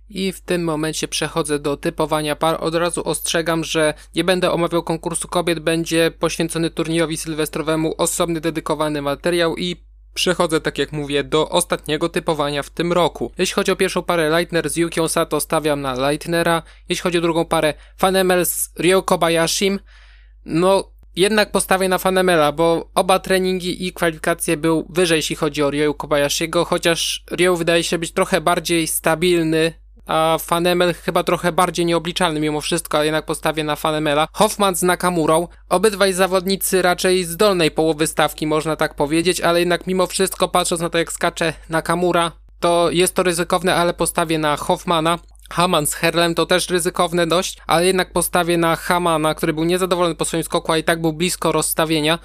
I 0.09 0.31
w 0.31 0.41
tym 0.41 0.63
momencie 0.63 1.07
przechodzę 1.07 1.59
do 1.59 1.77
typowania 1.77 2.35
par. 2.35 2.57
Od 2.59 2.75
razu 2.75 3.03
ostrzegam, 3.03 3.63
że 3.63 3.93
nie 4.15 4.23
będę 4.23 4.51
omawiał 4.51 4.83
konkursu 4.83 5.27
kobiet, 5.27 5.59
będzie 5.59 6.11
poświęcony 6.19 6.69
turniejowi 6.69 7.17
sylwestrowemu 7.17 7.95
osobny 7.97 8.41
dedykowany 8.41 9.01
materiał 9.01 9.57
i 9.57 9.86
Przechodzę, 10.17 10.61
tak 10.61 10.77
jak 10.77 10.91
mówię, 10.91 11.23
do 11.23 11.49
ostatniego 11.49 12.09
typowania 12.09 12.63
w 12.63 12.69
tym 12.69 12.93
roku. 12.93 13.31
Jeśli 13.37 13.53
chodzi 13.55 13.71
o 13.71 13.75
pierwszą 13.75 14.03
parę 14.03 14.29
Leitner 14.29 14.69
z 14.69 14.75
Yukią 14.75 15.07
Sato, 15.07 15.39
stawiam 15.39 15.81
na 15.81 15.93
Leitnera. 15.93 16.63
Jeśli 16.89 17.03
chodzi 17.03 17.17
o 17.17 17.21
drugą 17.21 17.45
parę 17.45 17.73
Fanemel 17.97 18.45
z 18.45 18.69
Ryo 18.79 19.03
Kobayashim, 19.03 19.79
no 20.45 20.91
jednak 21.15 21.51
postawię 21.51 21.89
na 21.89 21.97
Fanemela, 21.97 22.51
bo 22.51 22.89
oba 22.95 23.19
treningi 23.19 23.87
i 23.87 23.93
kwalifikacje 23.93 24.57
był 24.57 24.87
wyżej, 24.89 25.15
jeśli 25.15 25.35
chodzi 25.35 25.63
o 25.63 25.71
Ryo 25.71 25.93
Kobayashiego, 25.93 26.65
chociaż 26.65 27.23
Ryo 27.31 27.55
wydaje 27.55 27.83
się 27.83 27.97
być 27.97 28.11
trochę 28.11 28.41
bardziej 28.41 28.87
stabilny 28.87 29.73
a 30.07 30.37
Fanemel 30.41 30.93
chyba 30.93 31.23
trochę 31.23 31.51
bardziej 31.51 31.85
nieobliczalny 31.85 32.39
mimo 32.39 32.61
wszystko, 32.61 32.97
ale 32.97 33.05
jednak 33.05 33.25
postawię 33.25 33.63
na 33.63 33.75
Fanemela. 33.75 34.27
Hoffman 34.33 34.75
z 34.75 34.83
Nakamurą. 34.83 35.47
Obydwaj 35.69 36.13
zawodnicy 36.13 36.81
raczej 36.81 37.23
z 37.23 37.37
dolnej 37.37 37.71
połowy 37.71 38.07
stawki, 38.07 38.47
można 38.47 38.75
tak 38.75 38.95
powiedzieć, 38.95 39.41
ale 39.41 39.59
jednak 39.59 39.87
mimo 39.87 40.07
wszystko, 40.07 40.47
patrząc 40.47 40.81
na 40.81 40.89
to 40.89 40.97
jak 40.97 41.11
skacze 41.11 41.53
Nakamura, 41.69 42.31
to 42.59 42.89
jest 42.91 43.15
to 43.15 43.23
ryzykowne, 43.23 43.75
ale 43.75 43.93
postawię 43.93 44.39
na 44.39 44.57
Hoffmana. 44.57 45.19
Haman 45.49 45.87
z 45.87 45.93
Herlem 45.93 46.35
to 46.35 46.45
też 46.45 46.69
ryzykowne 46.69 47.27
dość, 47.27 47.57
ale 47.67 47.85
jednak 47.85 48.13
postawię 48.13 48.57
na 48.57 48.75
Hamana, 48.75 49.35
który 49.35 49.53
był 49.53 49.63
niezadowolony 49.63 50.15
po 50.15 50.25
swoim 50.25 50.43
skoku, 50.43 50.71
a 50.71 50.77
i 50.77 50.83
tak 50.83 51.01
był 51.01 51.13
blisko 51.13 51.51
rozstawienia. 51.51 52.19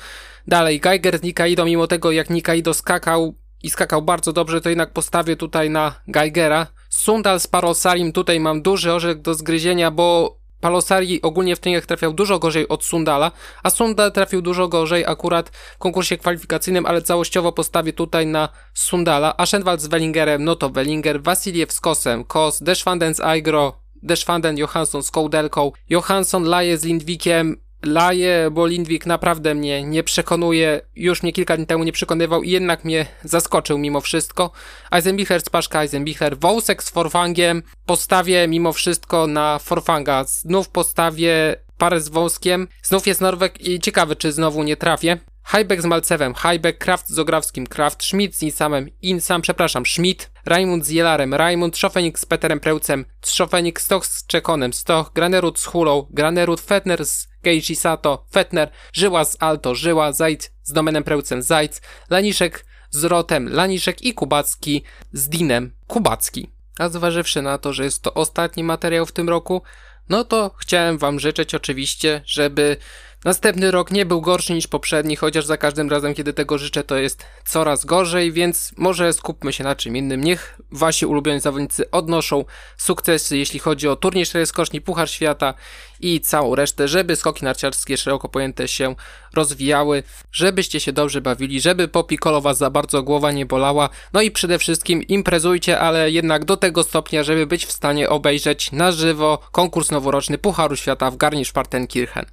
Dalej, 0.49 0.81
Geiger 0.81 1.19
z 1.19 1.23
Nikaido, 1.23 1.65
mimo 1.65 1.87
tego 1.87 2.13
jak 2.13 2.31
Nikaido 2.31 2.75
skakał 2.75 3.35
i 3.63 3.71
skakał 3.71 4.03
bardzo 4.03 4.33
dobrze, 4.33 4.61
to 4.61 4.69
jednak 4.69 4.93
postawię 4.93 5.37
tutaj 5.37 5.71
na 5.71 5.95
Geigera. 6.09 6.67
Sundal 6.89 7.41
z 7.41 7.47
Parosarim, 7.47 8.13
tutaj 8.13 8.41
mam 8.41 8.63
duży 8.63 8.93
orzech 8.93 9.21
do 9.21 9.35
zgryzienia, 9.35 9.91
bo 9.91 10.37
Palosari 10.61 11.23
ogólnie 11.23 11.57
w 11.57 11.61
treningach 11.61 11.87
trafiał 11.87 12.13
dużo 12.13 12.39
gorzej 12.39 12.69
od 12.69 12.85
Sundala, 12.85 13.31
a 13.63 13.71
Sundal 13.71 14.13
trafił 14.13 14.43
dużo 14.43 14.69
gorzej 14.69 15.05
akurat 15.07 15.49
w 15.49 15.79
konkursie 15.79 16.17
kwalifikacyjnym, 16.17 16.87
ale 16.87 17.03
całościowo 17.03 17.53
postawię 17.53 17.93
tutaj 17.93 18.27
na 18.27 18.49
Sundala. 18.75 19.37
Aschenwald 19.37 19.81
z 19.81 19.87
Wellingerem, 19.87 20.45
no 20.45 20.57
to 20.57 20.71
Wellinger, 20.71 21.23
Wasiliew 21.23 21.73
z 21.73 21.81
Kosem, 21.81 22.25
Kos, 22.25 22.63
Deschwanden 22.63 23.15
z 23.15 23.21
Aigro, 23.21 23.83
Deschwanden, 24.03 24.59
Johansson 24.59 25.03
z 25.03 25.11
Kołdelką, 25.11 25.73
Johansson 25.89 26.45
Laje 26.45 26.79
z 26.79 26.85
Lindwikiem, 26.85 27.57
laję, 27.85 28.49
bo 28.53 28.67
Lindwik 28.67 29.07
naprawdę 29.07 29.55
mnie 29.55 29.83
nie 29.83 30.03
przekonuje. 30.03 30.81
Już 30.97 31.23
mnie 31.23 31.33
kilka 31.33 31.57
dni 31.57 31.67
temu 31.67 31.85
nie 31.85 31.93
przekonywał 31.93 32.43
i 32.43 32.51
jednak 32.51 32.85
mnie 32.85 33.07
zaskoczył 33.25 33.79
mimo 33.79 34.01
wszystko. 34.01 34.51
Eisenbichler 34.91 35.41
z 35.41 35.49
Paszka, 35.49 35.83
Eisenbichler, 35.83 36.39
Wołsek 36.39 36.83
z 36.83 36.91
Forfangiem. 36.91 37.63
Postawię 37.87 38.49
mimo 38.49 38.73
wszystko 38.73 39.27
na 39.27 39.59
Forfanga. 39.59 40.25
Znów 40.25 40.69
postawię 40.69 41.57
parę 41.79 42.01
z 42.01 42.09
Wąskiem. 42.09 42.69
Znów 42.83 43.07
jest 43.07 43.21
Norweg 43.21 43.69
i 43.69 43.81
ciekawy, 43.81 44.17
czy 44.17 44.33
znowu 44.33 44.63
nie 44.63 44.77
trafię. 44.77 45.19
Highback 45.45 45.83
z 45.83 45.85
Malcewem, 45.85 46.35
Highback, 46.35 46.79
Kraft 46.79 47.09
z 47.09 47.19
Ograwskim, 47.19 47.67
Kraft, 47.67 48.05
Schmidt 48.05 48.37
z 48.37 48.43
Insamem, 48.43 48.89
Insam, 49.03 49.43
przepraszam, 49.43 49.87
Schmidt, 49.87 50.31
Raimund 50.47 50.87
z 50.87 50.89
Jelarem, 50.89 51.35
Raimund, 51.35 51.75
Trzofenik 51.75 52.19
z 52.19 52.27
Peterem 52.27 52.61
Prełcem, 52.61 53.05
Trzofenik, 53.21 53.81
Stoch 53.81 54.07
z 54.07 54.27
Czekonem, 54.27 54.73
Stoch, 54.73 55.13
Granerud 55.15 55.59
z 55.59 55.65
Hulą, 55.65 56.07
Granerud, 56.11 56.61
Fetner 56.61 57.07
z 57.07 57.29
Keiji 57.43 57.77
Sato, 57.77 58.25
Fetner, 58.33 58.71
Żyła 58.93 59.25
z 59.25 59.37
Alto, 59.43 59.75
Żyła, 59.75 60.13
Zajc 60.13 60.51
z 60.63 60.73
Domenem 60.73 61.05
Prełcem, 61.05 61.43
Zajc, 61.43 61.81
Laniszek 62.11 62.65
z 62.91 63.05
Rotem, 63.05 63.49
Laniszek 63.49 64.03
i 64.03 64.15
Kubacki 64.15 64.83
z 65.13 65.29
Dinem, 65.29 65.73
Kubacki. 65.87 66.51
A 66.79 66.89
zważywszy 66.89 67.43
na 67.43 67.59
to, 67.59 67.73
że 67.73 67.85
jest 67.85 68.03
to 68.03 68.15
ostatni 68.15 68.65
materiał 68.65 69.07
w 69.07 69.13
tym 69.13 69.29
roku, 69.29 69.63
no 70.09 70.25
to 70.25 70.51
chciałem 70.59 70.99
wam 70.99 71.21
życzyć 71.21 71.55
oczywiście, 71.55 72.23
żeby 72.25 72.77
Następny 73.25 73.71
rok 73.71 73.91
nie 73.91 74.07
był 74.07 74.21
gorszy 74.21 74.55
niż 74.55 74.67
poprzedni, 74.67 75.17
chociaż 75.17 75.47
za 75.47 75.57
każdym 75.57 75.91
razem, 75.91 76.15
kiedy 76.15 76.33
tego 76.33 76.59
życzę, 76.59 76.85
to 76.85 76.97
jest 76.97 77.25
coraz 77.45 77.85
gorzej, 77.85 78.33
więc 78.33 78.73
może 78.77 79.13
skupmy 79.13 79.53
się 79.53 79.65
na 79.65 79.77
czym 79.77 79.97
innym. 79.97 80.25
Niech 80.25 80.61
wasi 80.73 81.07
ulubieni 81.07 81.41
zawodnicy 81.41 81.91
odnoszą 81.91 82.45
sukcesy, 82.77 83.39
jeśli 83.39 83.61
chodzi 83.61 83.89
o 83.89 83.97
turniej 83.97 84.25
skoczni, 84.45 84.81
Puchar 84.81 85.11
Świata 85.11 85.55
i 86.01 86.21
całą 86.21 86.55
resztę, 86.55 86.89
żeby 86.89 87.17
skoki 87.17 87.45
narciarskie 87.45 87.97
szeroko 87.97 88.29
pojęte 88.29 88.69
się 88.69 88.95
rozwijały, 89.35 90.03
żebyście 90.33 90.81
się 90.81 90.93
dobrze 90.93 91.21
bawili, 91.21 91.61
żeby 91.61 91.89
po 91.89 92.05
Piccolo 92.05 92.41
was 92.41 92.59
za 92.59 92.71
bardzo 92.71 93.03
głowa 93.03 93.33
nie 93.33 93.47
bolała, 93.47 93.89
no 94.13 94.23
i 94.23 94.31
przede 94.31 94.59
wszystkim 94.59 95.03
imprezujcie, 95.03 95.81
ale 95.81 96.11
jednak 96.11 96.45
do 96.45 96.57
tego 96.57 96.83
stopnia, 96.83 97.23
żeby 97.23 97.47
być 97.47 97.67
w 97.67 97.73
stanie 97.73 98.09
obejrzeć 98.09 98.73
na 98.73 98.93
żywo 98.93 99.39
konkurs 99.53 99.91
noworoczny 99.91 100.39
Pucharu 100.39 100.77
Świata 100.77 101.11
w 101.11 101.17
Garnisch-Partenkirchen. 101.17 102.25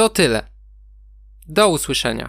To 0.00 0.08
tyle. 0.08 0.42
Do 1.48 1.68
usłyszenia. 1.68 2.28